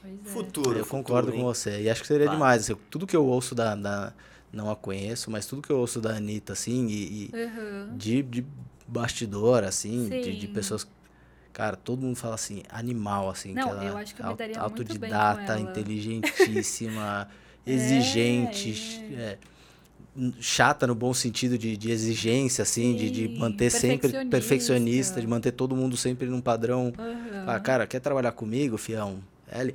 [0.00, 0.28] Pois é.
[0.32, 1.44] Futuro, eu concordo futuro, com hein?
[1.44, 1.82] você.
[1.82, 2.34] E acho que seria Vai.
[2.34, 2.62] demais.
[2.62, 4.12] assim, tudo que eu ouço da, da-
[4.52, 7.96] Não a conheço, mas tudo que eu ouço da Anitta, assim, e, e Uhum.
[7.96, 8.46] de, de
[8.86, 10.52] bastidor, assim, de, de Sim.
[10.52, 10.86] pessoas.
[11.52, 14.34] Cara, todo mundo fala assim, animal, assim, Não, que ela eu acho que eu me
[14.34, 15.60] daria muito bem com autodidata, ela.
[15.60, 17.28] inteligentíssima,
[17.66, 19.38] exigente, é,
[20.16, 24.30] n- chata no bom sentido de, de exigência, assim, de, de Sim, manter sempre perfeccionista.
[24.30, 26.92] perfeccionista, de manter todo mundo sempre num padrão.
[26.98, 27.42] Uhum.
[27.46, 29.20] Ah, cara, quer trabalhar comigo, fião?
[29.52, 29.74] Ele,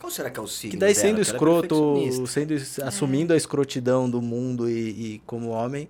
[0.00, 1.06] Qual será que é o signo que daí dela?
[1.06, 2.54] sendo é escroto, sendo
[2.84, 5.88] assumindo a escrotidão do mundo e, e como homem,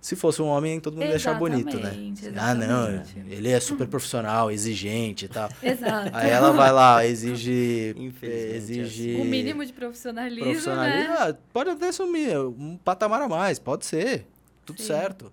[0.00, 1.88] se fosse um homem, todo mundo ia achar bonito, né?
[1.90, 5.48] Exatamente, Ah, não, ele é super profissional, exigente e tal.
[5.60, 6.10] Exato.
[6.12, 7.92] Aí ela vai lá, exige.
[7.98, 9.14] Infelizmente, é exige.
[9.16, 11.08] O mínimo de profissionalismo, profissionalismo.
[11.12, 11.16] né?
[11.18, 14.26] Ah, pode até sumir, um patamar a mais, pode ser.
[14.64, 14.86] Tudo Sim.
[14.88, 15.32] certo.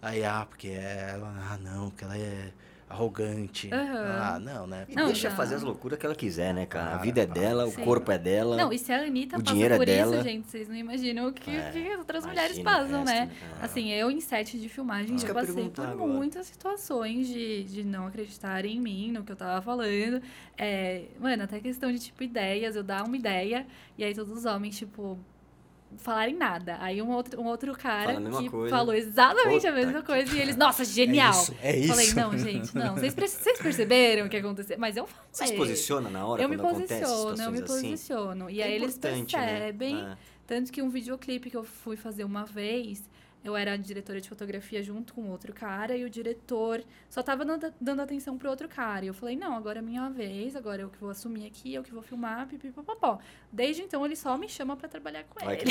[0.00, 1.34] Aí, ah, porque ela.
[1.50, 2.50] Ah, não, porque ela é
[2.94, 3.68] arrogante.
[3.72, 4.20] Aham.
[4.22, 4.86] Ah, não, né?
[4.88, 5.36] E Não, deixa já.
[5.36, 6.94] fazer as loucuras que ela quiser, né, cara?
[6.94, 7.82] A vida é dela, o Sim.
[7.84, 8.56] corpo é dela.
[8.56, 10.14] Não, e se a Anitta o passa dinheiro é por dela.
[10.16, 13.04] isso, gente, vocês não imaginam o que, É, que as outras mulheres o passam, resto,
[13.04, 13.26] né?
[13.26, 13.30] né?
[13.60, 16.06] Assim, eu em set de filmagem já eu passei por agora.
[16.12, 20.22] muitas situações de, de não acreditarem em mim, no que eu tava falando.
[20.56, 23.66] É, mano, até questão de, tipo, ideias, eu dar uma ideia,
[23.98, 25.18] e aí todos os homens, tipo,
[25.98, 26.76] falarem nada.
[26.80, 28.76] Aí um outro, um outro cara Fala que coisa.
[28.76, 31.30] falou exatamente Puta a mesma que coisa e eles, nossa, genial.
[31.32, 31.88] isso, é isso.
[31.88, 32.94] Falei, não, gente, não.
[32.94, 34.76] Vocês, perce- vocês perceberam o que aconteceu?
[34.78, 35.24] Mas eu falei.
[35.32, 37.66] Você se posiciona na hora Eu me quando acontece posiciono, eu me assim?
[37.66, 38.50] posiciono.
[38.50, 39.10] E É aí eles né?
[39.10, 39.96] percebem.
[40.00, 40.16] Ah.
[40.46, 43.02] Tanto que um videoclipe que eu fui fazer uma vez,
[43.44, 47.72] eu era diretora de fotografia junto com outro cara, e o diretor só tava dando,
[47.80, 49.04] dando atenção pro outro cara.
[49.04, 51.82] E eu falei, não, agora é minha vez, agora eu que vou assumir aqui, eu
[51.82, 53.18] que vou filmar, pipipopopó.
[53.52, 55.70] Desde então ele só me chama pra trabalhar com Olha ele.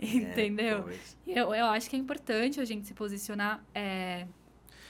[0.00, 0.88] Entendeu?
[1.26, 4.26] É, eu, eu acho que é importante a gente se posicionar é,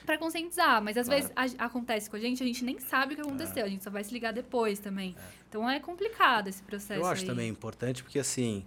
[0.06, 1.22] para conscientizar, mas às Claro.
[1.22, 3.84] vezes a- acontece com a gente, a gente nem sabe o que aconteceu, a gente
[3.84, 5.14] só vai se ligar depois também.
[5.18, 5.22] É.
[5.48, 7.00] Então é complicado esse processo.
[7.00, 7.28] Eu acho aí.
[7.28, 8.64] também importante porque, assim,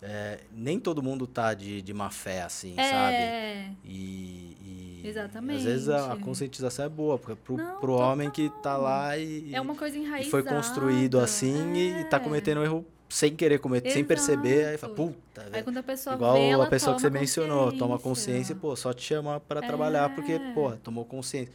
[0.00, 3.16] é, nem todo mundo tá de, de má fé, assim, sabe?
[3.16, 5.58] É, E, e Exatamente.
[5.58, 9.16] às vezes a, a conscientização é boa, porque pro, Não, pro homem que tá lá
[9.18, 10.30] e, é uma coisa e enraizada.
[10.30, 12.20] foi construído assim e, e tá é.
[12.20, 15.08] cometendo um erro sem querer cometer, sem perceber, aí fala, Exato.
[15.14, 15.64] puta, Aí velho.
[15.64, 18.92] quando a pessoa Igual vê, a pessoa que você mencionou, toma consciência e, pô, só
[18.92, 20.52] te chama pra trabalhar porque, É.
[20.52, 21.52] pô, tomou consciência.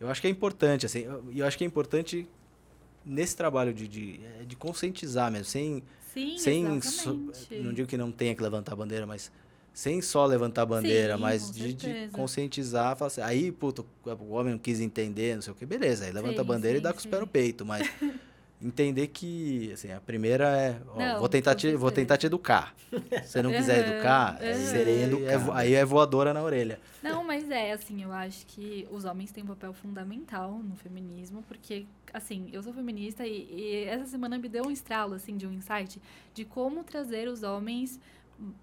[0.00, 2.26] Eu acho que é importante, assim, eu- e eu, acho que é importante
[3.08, 5.82] nesse trabalho de, de, é, de conscientizar mesmo, sem,
[6.14, 7.20] Sim, sem so-
[7.56, 9.30] não digo que não tenha que levantar a bandeira, mas
[9.72, 14.30] sem só levantar a bandeira, Sim, mas de, de conscientizar, falar assim, aí, puto, o
[14.32, 16.80] homem não quis entender, não sei o que, beleza, aí levanta a Sim, bandeira e
[16.80, 17.88] dá com os pés no peito, mas
[18.60, 22.74] entender que, assim, a primeira é, ó, Não, vou tentar te, vou tentar te educar.
[22.90, 24.38] Se você não quiser educar.
[24.40, 25.44] Serei é, educado.
[25.44, 26.80] vo- aí é voadora na orelha.
[27.02, 31.44] Não, mas é, assim, eu acho que os homens têm um papel fundamental no feminismo,
[31.46, 35.46] porque, assim, eu sou feminista e, e essa semana me deu um estralo, assim, de
[35.46, 36.00] um insight
[36.34, 38.00] de como trazer os homens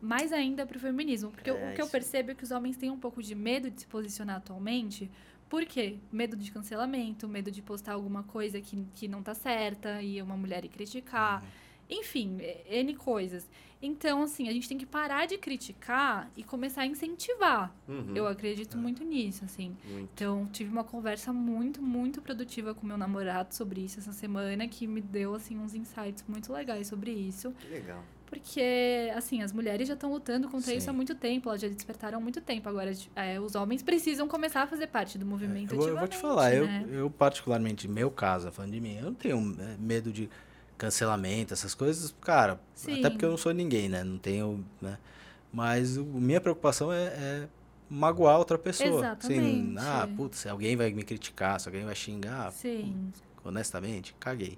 [0.02, 1.32] mais ainda para o feminismo.
[1.32, 3.70] Porque É, o que eu percebo é que os homens têm um pouco de medo
[3.72, 5.10] de se posicionar atualmente.
[5.50, 5.98] Por quê?
[6.12, 10.36] Medo de cancelamento, medo de postar alguma coisa que, que não tá certa e uma
[10.36, 11.44] mulher ir criticar.
[11.90, 13.48] Enfim, é- N coisas.
[13.80, 17.72] Então, assim, a gente tem que parar de criticar e começar a incentivar.
[17.88, 19.78] Uhum, Eu acredito muito nisso, assim.
[19.86, 20.10] muito.
[20.16, 24.88] Então, tive uma conversa muito, muito produtiva com meu namorado sobre isso essa semana, que
[24.88, 27.52] me deu, assim, uns insights muito legais sobre isso.
[27.60, 28.04] Que legal.
[28.40, 30.78] Porque, assim, as mulheres já estão lutando contra Sim.
[30.78, 32.68] isso há muito tempo, elas já despertaram há muito tempo.
[32.68, 36.08] Agora, é, os homens precisam começar a fazer parte do movimento Eu, vou- eu vou
[36.08, 36.86] te falar, eu, né?
[36.92, 40.30] eu particularmente, meu caso, falando de mim, eu não tenho é, medo de
[40.78, 43.00] cancelamento, essas coisas, cara, Sim.
[43.00, 44.04] até porque eu não sou ninguém, né?
[44.04, 44.98] Não tenho, né?
[45.52, 47.48] Mas o, minha preocupação é, é
[47.90, 48.90] magoar outra pessoa.
[49.18, 49.80] Assim, Exatamente.
[49.80, 52.98] ah, putz, se alguém vai me criticar, se alguém vai xingar, Sim.
[53.48, 54.58] Honestamente, caguei.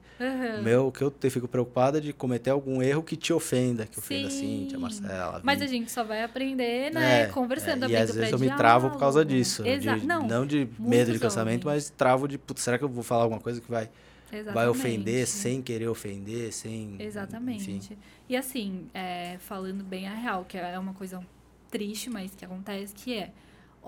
[0.60, 3.32] O meu, o que eu te- fico preocupado é de cometer algum erro que te
[3.34, 4.40] ofenda, que ofenda a Sim.
[4.62, 7.24] Cíntia, a Marcela, a Mas a gente só vai aprender, né?
[7.24, 9.44] É, conversando, é, E às vezes eu me travo por causa diálogo.
[9.44, 9.66] disso.
[9.68, 10.00] Exato.
[10.00, 11.84] de- Não, de medo de cancelamento, homens.
[11.86, 13.90] mas travo de, putz, será que eu vou falar alguma coisa que vai,
[14.32, 14.70] vai Exatamente.
[14.70, 16.96] ofender sem querer ofender, sem...
[17.00, 17.72] Exatamente.
[17.72, 17.98] Enfim.
[18.30, 21.22] E assim, é, falando bem a real, que é uma coisa
[21.70, 23.32] triste, mas que acontece, que é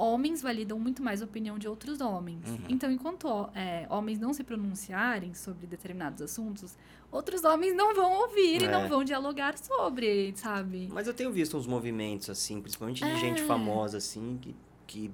[0.02, 2.48] homens validam muito mais a opinião de outros homens.
[2.48, 2.60] Uhum.
[2.70, 6.78] Então, enquanto é, homens não se pronunciarem sobre determinados assuntos,
[7.12, 8.72] outros homens não vão ouvir e É.
[8.72, 10.88] não vão dialogar sobre, sabe?
[10.92, 13.16] Mas eu tenho visto uns movimentos, assim, principalmente de É.
[13.18, 14.56] gente famosa, assim, que,
[14.88, 15.12] que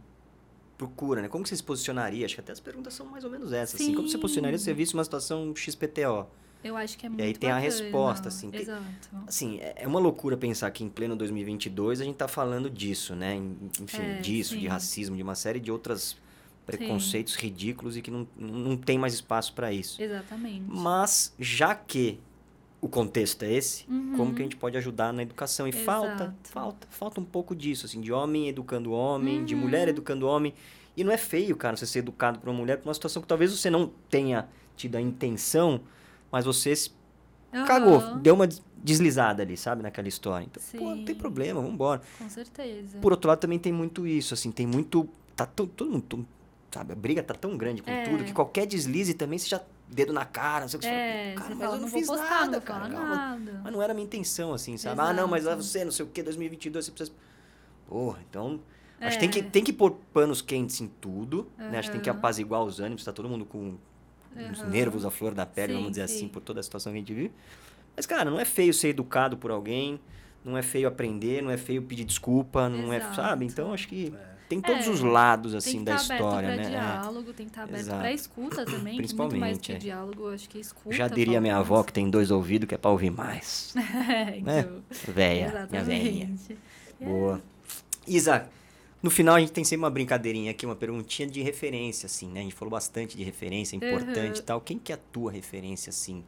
[0.77, 1.27] procura, né?
[1.29, 2.25] Como que você se posicionaria?
[2.25, 3.95] Acho que até as perguntas são mais ou menos essas, assim.
[3.95, 4.21] Como você Sim.
[4.21, 6.27] posicionaria se você visse uma situação XPTO?
[6.65, 7.71] Eu acho que é muito aí tem a bacana.
[7.71, 8.83] resposta, assim, tem- Exato.
[9.27, 13.15] Assim, é é uma loucura pensar que em pleno 2022 a gente tá falando disso,
[13.15, 13.35] né?
[13.79, 14.67] Enfim, É, disso, de sim.
[14.67, 16.17] racismo, de uma série de outros
[16.65, 20.01] preconceitos ridículos e que não, não tem mais espaço para isso.
[20.01, 20.63] Exatamente.
[20.67, 22.19] Mas, já que
[22.81, 24.13] o contexto é esse, Uhum.
[24.17, 25.67] como que a gente pode ajudar na educação?
[25.67, 26.35] E falta, Exato.
[26.49, 29.61] falta, falta um pouco disso, assim, de homem educando homem, de Uhum.
[29.61, 30.53] mulher educando homem.
[30.97, 33.27] E não é feio, cara, você ser educado por uma mulher, por uma situação que
[33.27, 35.81] talvez você não tenha tido a intenção,
[36.35, 36.91] mas você se
[37.65, 40.43] cagou, deu uma des- deslizada ali, sabe, naquela história.
[40.45, 41.21] Então, pô, não tem Sim.
[41.21, 42.01] problema, vambora.
[42.17, 42.97] Com certeza.
[42.99, 45.07] Por outro lado, também tem muito isso, assim, tem muito.
[45.33, 46.27] Tá to- todo mundo.
[46.69, 48.03] Sabe, a briga tá tão grande com É.
[48.03, 50.91] tudo que qualquer deslize também você já dedo na cara, não sei o que você
[50.91, 52.87] É, fala, cara, mas fala, eu não não fiz postar, nada, não cara.
[52.89, 53.61] nada.
[53.63, 54.99] Mas não era a minha intenção, assim, sabe?
[54.99, 55.63] Ah, não, mas Exato.
[55.63, 57.15] você, não sei o que, 2022 você precisa.
[57.87, 58.59] Porra, então.
[58.99, 59.19] Acho É.
[59.19, 61.77] que tem que, tem que pôr panos quentes em tudo, né?
[61.79, 63.75] Acho que tem que apaziguar os ânimos, tá todo mundo com
[64.51, 64.69] os Aham.
[64.69, 66.15] nervos à flor da pele, Sim, vamos dizer sim.
[66.17, 67.31] assim, por toda a situação que a gente vive.
[67.95, 69.99] Mas, cara, não é feio ser educado por alguém,
[70.43, 73.15] não é feio aprender, não é feio pedir desculpa, não é, Exato.
[73.15, 73.45] sabe?
[73.45, 74.13] Então, acho que
[74.49, 76.77] tem todos É, os lados, tem assim, que da estar história, aberto né?
[76.77, 76.91] para É.
[77.01, 77.99] diálogo, tem que estar aberto Exato.
[77.99, 79.01] para escuta também.
[79.01, 79.77] que Muito mais Principalmente, que é.
[79.77, 80.95] diálogo, acho que escuta.
[80.95, 83.73] Já diria minha avó que tem dois ouvidos que é pra ouvir mais.
[84.07, 86.25] É, então, Véia, minha velhinha.
[86.25, 86.57] exatamente.
[87.01, 87.05] É.
[87.05, 87.41] Boa.
[88.07, 88.47] Isa,
[89.05, 92.39] no final a gente tem sempre uma brincadeirinha aqui, uma perguntinha de referência, assim, né?
[92.39, 94.45] A gente falou bastante de referência, importante e Uhum.
[94.45, 94.59] tal.
[94.61, 96.23] Quem que é a tua referência, assim,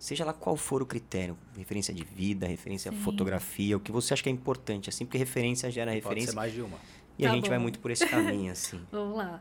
[0.00, 2.98] seja lá qual for o critério, referência de vida, referência Sim.
[2.98, 6.30] à fotografia, o que você acha que é importante, assim, porque referência gera Pode referência
[6.30, 6.76] ser mais de uma.
[7.16, 7.62] e a Tá gente vai bom.
[7.62, 8.80] muito por esse caminho, assim.
[8.90, 9.40] Vamos lá.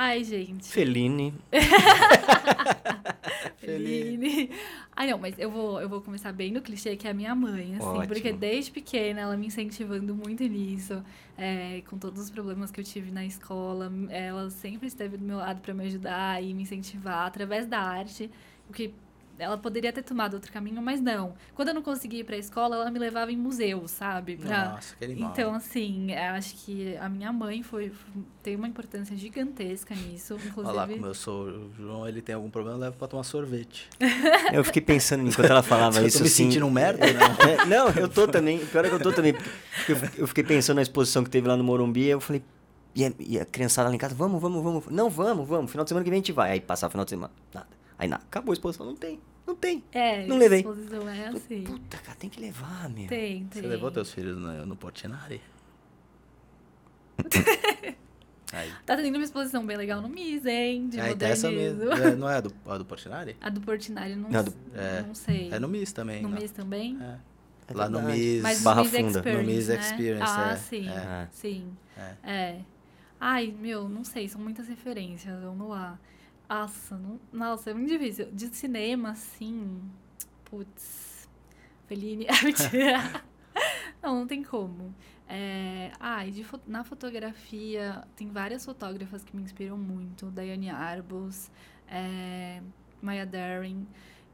[0.00, 0.68] Ai, gente.
[0.68, 1.34] Feline,
[3.56, 4.50] Feline.
[4.94, 7.34] Ai, não, mas eu vou, eu vou começar bem no clichê, que é a minha
[7.34, 7.84] mãe, assim.
[7.84, 8.06] Ótimo.
[8.06, 11.02] Porque desde pequena ela me incentivando muito nisso.
[11.36, 13.92] é, com todos os problemas que eu tive na escola.
[14.08, 18.30] Ela sempre esteve do meu lado para me ajudar e me incentivar através da arte.
[18.68, 18.94] O que
[19.38, 21.34] ela poderia ter tomado outro caminho, mas não.
[21.54, 24.36] Quando eu não conseguia ir pra escola, ela me levava em museus, sabe?
[24.36, 25.30] Pra, Nossa, que animal.
[25.30, 27.92] Então, assim, eu acho que a minha mãe foi,
[28.42, 30.34] tem uma importância gigantesca nisso.
[30.34, 30.60] Inclusive.
[30.66, 33.22] Olha lá, como eu sou o João, ele tem algum problema, eu levo pra tomar
[33.22, 33.88] sorvete.
[34.52, 36.44] eu fiquei pensando enquanto ela falava eu isso, tô me assim...
[36.44, 37.48] sentindo um merda, não?
[37.48, 38.58] É, não, eu tô também.
[38.66, 39.34] Pior é que eu tô também.
[39.88, 42.02] Eu, eu fiquei pensando na exposição que teve lá no Morumbi.
[42.02, 42.42] e Eu falei.
[42.94, 44.86] E a, e a criançada lá em casa, vamos, vamos, vamos.
[44.86, 45.70] Não, vamos, vamos.
[45.70, 46.52] Final de semana que vem a gente vai.
[46.52, 47.32] Aí passar o final de semana.
[47.54, 47.77] Nada.
[47.98, 48.22] Aí nada.
[48.24, 48.86] Acabou a exposição.
[48.86, 49.20] Não tem.
[49.46, 49.82] Não tem.
[49.92, 50.58] É, Não levei.
[50.60, 51.64] exposição é assim.
[51.64, 53.08] Puta, cara, tem que levar, meu.
[53.08, 53.62] Tem, tem.
[53.62, 55.40] Você levou teus filhos no, no Portinari?
[58.52, 58.72] Aí.
[58.86, 60.88] Tá tendo uma exposição bem legal no MIS, hein?
[60.88, 61.84] De tá essa modernismo.
[61.90, 61.92] mesmo.
[62.02, 63.36] É, não é a do, a do Portinari?
[63.40, 65.02] A do Portinari, não, Não, do- É.
[65.02, 65.50] não sei.
[65.52, 66.22] É no MIS também.
[66.22, 66.38] No não.
[66.38, 66.98] MIS também?
[67.00, 67.18] É.
[67.68, 68.00] É Lá no.
[68.02, 68.42] MIS.
[68.42, 69.22] Mas Barra MIS Funda.
[69.22, 69.74] No MIS né?
[69.80, 70.56] Experience, ah, é.
[70.56, 70.88] sim.
[70.88, 71.28] É.
[71.30, 71.76] Sim.
[71.96, 72.14] É.
[72.24, 72.60] É.
[73.20, 75.98] Ai, meu, não sei, são muitas referências, vamos lá.
[76.48, 78.30] Nossa, não, nossa, é muito difícil.
[78.32, 79.80] De cinema, assim,
[80.44, 81.28] putz,
[81.86, 82.26] Fellini,
[84.02, 84.94] não, não tem como.
[85.28, 90.26] É, ai, de fo- na fotografia, tem várias fotógrafas que me inspiram muito.
[90.30, 91.50] Daiane Arbus,
[91.88, 92.62] é,
[93.02, 93.86] Maya Daring.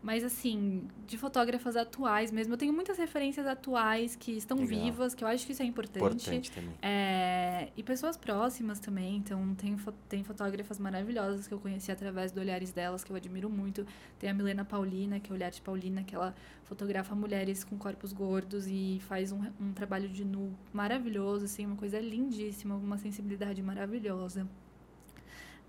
[0.05, 4.85] Mas, assim, de fotógrafas atuais mesmo, eu tenho muitas referências atuais que estão Legal.
[4.85, 6.75] vivas, que eu acho que isso é Importante também.
[6.83, 9.17] é, e pessoas próximas também.
[9.17, 9.75] Então, tem,
[10.07, 13.87] tem fotógrafas maravilhosas que eu conheci através do Olhares delas, que eu admiro muito.
[14.19, 16.35] Tem a Milena Paulina, que é o Olhar de Paulina, que ela
[16.65, 21.77] fotografa mulheres com corpos gordos e faz um, um trabalho de nu maravilhoso, assim, uma
[21.77, 24.47] coisa lindíssima, uma sensibilidade maravilhosa.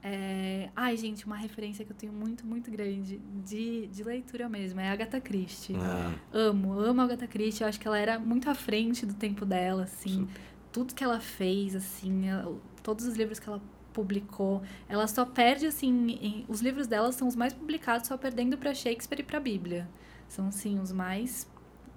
[0.08, 4.80] É, Ai, gente, uma referência que eu tenho muito, muito grande de, de leitura mesmo
[4.80, 5.76] é a Agatha Christie.
[5.80, 7.64] Ah, Amo, amo a Agatha Christie.
[7.64, 10.28] Eu acho que ela era muito à frente do tempo dela, assim.
[10.72, 13.60] Tudo que ela fez, assim, ela- todos os livros que ela
[13.93, 14.62] publicou.
[14.88, 18.76] Ela só perde, assim, em- os livros dela são os mais publicados, só perdendo pra
[18.76, 19.88] Shakespeare e pra Bíblia.
[20.28, 21.47] São, assim, os mais...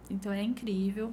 [0.09, 1.13] Então é incrível.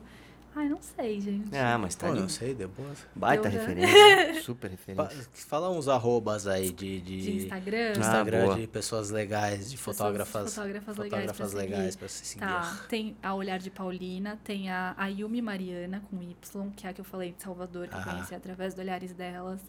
[0.57, 1.53] Ai, não sei, gente.
[1.57, 2.21] ah, mas tá Pô, ali.
[2.21, 3.05] não sei, depois.
[3.13, 3.59] Baita Eu, né?
[3.59, 4.41] referência.
[4.43, 5.29] Super Fa- referência.
[5.33, 7.93] Fala uns arrobas aí de, de, De Instagram.
[7.95, 8.55] Ah, Instagram boa.
[8.55, 10.55] de pessoas legais, de Pessoas- fotógrafas.
[10.55, 11.71] fotógrafas legais pra fotógrafas seguir.
[11.75, 12.39] legais pra se seguir.
[12.45, 16.93] Tá, tem a Olhar de Paulina, tem a Ayumi Mariana, com Y, que é a
[16.93, 18.11] que eu falei de Salvador, que eu Aham.
[18.13, 19.59] conheci através do Olhares delas,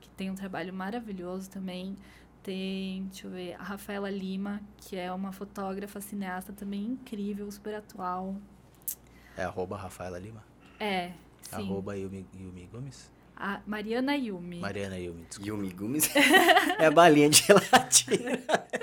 [0.00, 1.96] que tem um trabalho maravilhoso também.
[2.42, 7.74] Tem, deixa eu ver, a Rafaela Lima, que é uma fotógrafa cineasta também incrível, super
[7.76, 8.36] atual.
[9.36, 10.42] É arroba Rafaela Lima.
[10.80, 11.10] É,
[11.42, 11.56] sim.
[11.56, 13.10] Arroba Yumi, Yumi Gomes.
[13.36, 14.60] A Mariana Yumi.
[14.60, 15.48] Mariana Yumi, desculpa.
[15.48, 16.08] Yumi Gumes
[16.78, 18.38] é a balinha de gelatina.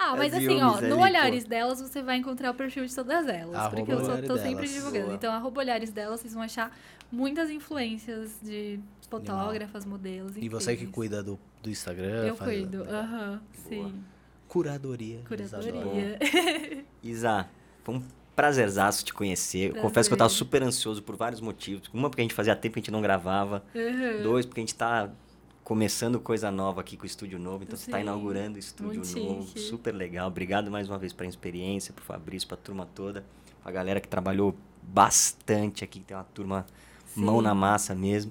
[0.00, 1.02] Ah, mas As assim, Yumis ó, ali, no pô.
[1.02, 3.52] Olhares delas você vai encontrar o perfil de todas elas.
[3.56, 5.04] Arroba porque eu só Olhares tô sempre delas, divulgando.
[5.06, 5.14] boa.
[5.16, 6.78] Então, arroba Olhares delas, vocês vão achar
[7.10, 8.78] muitas influências de
[9.10, 10.36] fotógrafas, modelos.
[10.36, 10.94] E você que incríveis.
[10.94, 12.26] cuida do, do Instagram?
[12.26, 14.02] Eu faz- cuido, aham, sim.
[14.46, 15.20] Curadoria.
[15.28, 15.72] eles adoram.
[15.82, 16.18] Curadoria.
[17.02, 17.48] Isa,
[17.88, 18.00] um
[18.38, 19.74] prazerzaço te conhecer.
[19.74, 20.38] Eu confesso que eu tava Prazer.
[20.38, 21.90] super ansioso por vários motivos.
[21.92, 23.64] Uma, porque a gente fazia tempo que a gente não gravava.
[23.74, 24.22] Aham.
[24.22, 25.10] Dois, porque a gente tá
[25.64, 27.64] começando coisa nova aqui com o estúdio novo.
[27.64, 29.42] Então você tá Sim, inaugurando o estúdio muito novo.
[29.48, 29.58] chique.
[29.58, 30.28] Super legal.
[30.28, 33.24] Obrigado mais uma vez pela experiência, pro Fabrício, pra turma toda.
[33.60, 36.64] Pra galera que trabalhou bastante aqui, que tem uma turma
[37.16, 37.42] mão Sim.
[37.42, 38.30] na massa mesmo.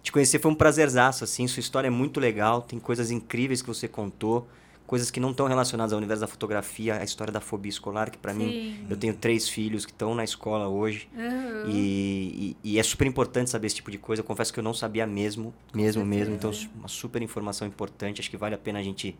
[0.00, 1.48] Te conhecer foi um prazerzaço, assim.
[1.48, 2.62] Sua história é muito legal.
[2.62, 4.48] Tem coisas incríveis que você contou.
[4.90, 6.96] Coisas que não estão relacionadas ao universo da fotografia.
[6.96, 8.84] A história da fobia escolar, que pra mim...
[8.90, 11.08] Eu tenho três filhos que estão na escola hoje.
[11.16, 11.62] Aham.
[11.64, 14.20] E, e- e é super importante saber esse tipo de coisa.
[14.22, 16.34] Eu confesso que eu não sabia mesmo, mesmo, mesmo.
[16.34, 18.20] Então, uma super informação importante.
[18.20, 19.16] Acho que vale a pena a gente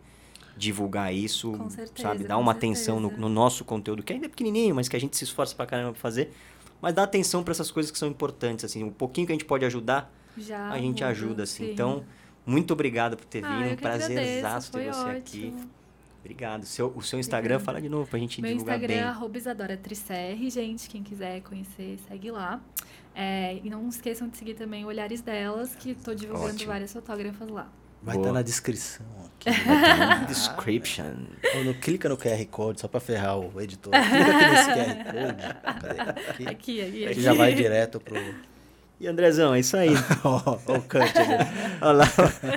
[0.57, 2.25] divulgar isso, Com certeza, sabe?
[2.25, 5.15] Dar uma atenção no, no nosso conteúdo, que ainda é pequenininho, mas que a gente
[5.15, 6.33] se esforça pra caramba pra fazer.
[6.81, 8.83] Mas dá atenção pra essas coisas que são importantes, assim.
[8.83, 11.65] Um pouquinho que a gente pode ajudar, Já a gente muda, ajuda, assim.
[11.67, 11.71] sim.
[11.71, 12.03] Então,
[12.45, 13.73] muito obrigado por ter Ah, vindo.
[13.73, 15.17] Um prazerzaço foi ter você ótimo.
[15.17, 15.55] aqui.
[16.19, 16.65] Obrigado.
[16.65, 17.65] Seu, o seu Instagram, Obrigada.
[17.65, 19.03] fala de novo pra gente Meu divulgar Instagram bem.
[19.03, 20.87] é arroba Isadora Tricerre, gente.
[20.89, 22.61] Quem quiser conhecer, segue lá.
[23.15, 26.71] É, e não esqueçam de seguir também o Olhares delas, que tô divulgando Ótimo.
[26.71, 27.67] várias fotógrafas lá.
[28.03, 29.49] Vai estar na descrição aqui.
[30.27, 31.13] Description.
[31.55, 33.91] Ou no, clica no QR Code, só pra ferrar o editor.
[33.93, 36.41] Clica aqui nesse QR Code.
[36.41, 37.21] Aqui, Aqui, aqui, que aqui.
[37.21, 38.17] já vai direto pro,
[39.01, 39.89] E Andrezão, é isso aí.
[40.23, 41.33] Ó, ó o Kant ali.
[41.81, 42.05] Olha lá,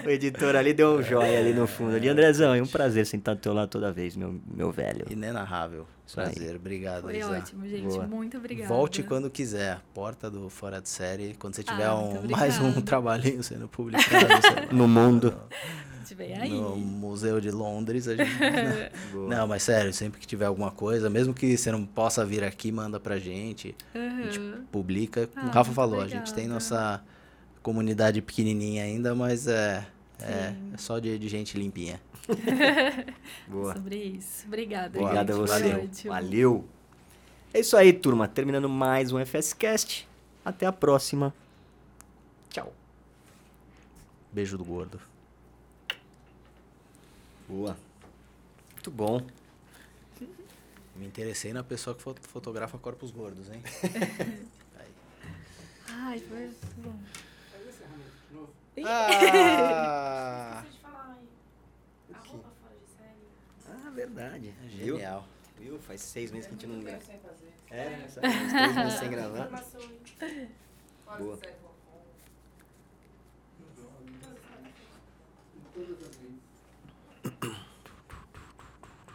[0.04, 1.96] o editor ali deu um joia ali no fundo.
[1.96, 5.06] Ali, Andrezão, é um prazer sentar do teu lado toda vez, meu, meu velho.
[5.08, 5.86] Inenarrável.
[6.06, 6.34] Isso aí.
[6.34, 6.56] Prazer.
[6.56, 7.30] Obrigado, Foi Isa.
[7.30, 7.88] ótimo, gente.
[7.88, 8.06] Boa.
[8.06, 8.68] Muito obrigada.
[8.68, 9.80] Volte quando quiser.
[9.94, 11.34] Porta do Fora de Série.
[11.38, 14.26] Quando você tiver Ah, um, mais um trabalhinho sendo publicado
[14.70, 15.34] No mundo.
[16.04, 16.50] A gente vem aí.
[16.50, 18.06] no Museu de Londres.
[18.06, 18.30] A gente...
[19.14, 22.70] Não, mas sério, sempre que tiver alguma coisa, mesmo que você não possa vir aqui,
[22.70, 23.74] manda pra gente.
[23.94, 24.38] A gente
[24.70, 25.26] publica.
[25.28, 26.54] Como Ah, o Rafa falou, a gente tem obrigada.
[26.54, 27.04] nossa
[27.62, 29.86] comunidade pequenininha ainda, mas é,
[30.20, 31.98] é, é só de, de gente limpinha.
[33.48, 33.74] Boa.
[33.74, 34.46] Sobre isso.
[34.46, 35.04] Obrigada, Boa.
[35.04, 35.68] Obrigado a você.
[35.70, 35.88] Valeu.
[36.06, 36.64] Valeu.
[37.54, 38.28] É isso aí, turma.
[38.28, 40.06] Terminando mais um FSCast.
[40.44, 41.32] Até a próxima.
[42.50, 42.72] Tchau.
[44.30, 45.13] Beijo do gordo.
[47.54, 47.76] Boa.
[48.72, 49.20] Muito bom.
[50.96, 53.62] Me interessei na pessoa que fo- fotografa corpos gordos, hein?
[55.88, 56.98] Ai, foi muito bom.
[58.84, 60.64] ah,
[63.68, 64.52] Ah, verdade.
[64.68, 65.24] genial.
[65.58, 65.78] Viu?
[65.78, 67.02] Faz seis meses que a gente não grava.
[67.70, 68.26] É, sabe?
[68.26, 69.48] Uns três meses sem gravar.
[71.18, 71.38] Boa.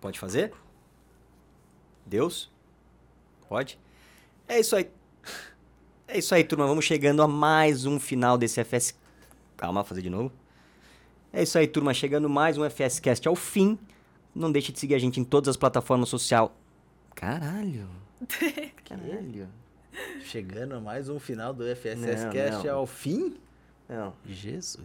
[0.02, 0.54] Pode fazer?
[2.06, 2.50] Deus?
[3.48, 3.78] Pode?
[4.48, 4.90] É isso aí.
[6.08, 6.66] É isso aí, turma.
[6.66, 8.96] Vamos chegando a mais um final desse FS.
[9.58, 10.32] Calma, vou fazer de novo.
[11.32, 11.94] É isso aí, turma.
[11.94, 13.78] Chegando mais um FSCast ao fim.
[14.34, 16.50] Não deixe de seguir a gente em todas as plataformas sociais.
[17.14, 17.88] Caralho.
[18.86, 19.50] Caralho.
[20.24, 22.76] Chegando a mais um final do FSS Não, Cast não.
[22.78, 23.36] ao fim?
[23.88, 24.14] Não.
[24.26, 24.80] Jesus.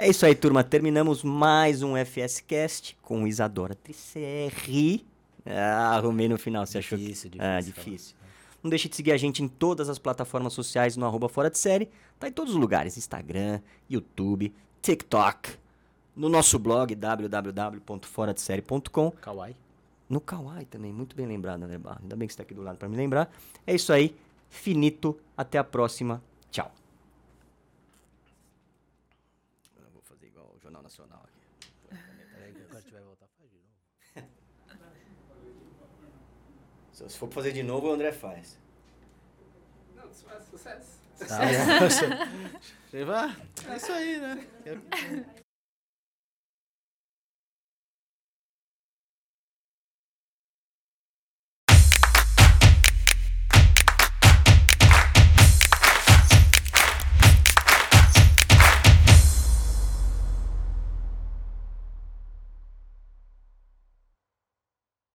[0.00, 0.62] É isso aí, turma.
[0.62, 5.04] Terminamos mais um FSCast com Isadora Tricerri.
[5.44, 6.64] Ah, arrumei no final.
[6.64, 7.02] Você achou que...
[7.02, 7.50] Difícil, difícil.
[7.50, 8.16] Ah, difícil.
[8.62, 11.58] Não deixe de seguir a gente em todas as plataformas sociais no arroba fora de
[11.58, 11.90] série.
[12.16, 12.96] Tá em todos os lugares.
[12.96, 15.58] Instagram, YouTube, TikTok.
[16.14, 19.10] No nosso blog, www.foradesérie.com.
[19.10, 19.56] Kawaii.
[20.08, 20.92] No Kawaii também.
[20.92, 21.98] Muito bem lembrado, André Barra.
[22.02, 23.28] Ainda bem que você tá aqui do lado para me lembrar.
[23.66, 24.14] É isso aí.
[24.48, 25.18] Finito.
[25.36, 26.22] Até a próxima.
[26.50, 26.72] Tchau.
[29.76, 31.40] Eu vou fazer igual o Jornal Nacional aqui.
[32.34, 33.68] Peraí que quando tiver voltar, faz de novo.
[37.06, 38.58] Se for fazer de novo, o André faz.
[39.94, 40.08] Não,
[40.50, 40.98] sucesso.
[41.26, 41.44] Tá,
[43.68, 44.46] é isso aí, né?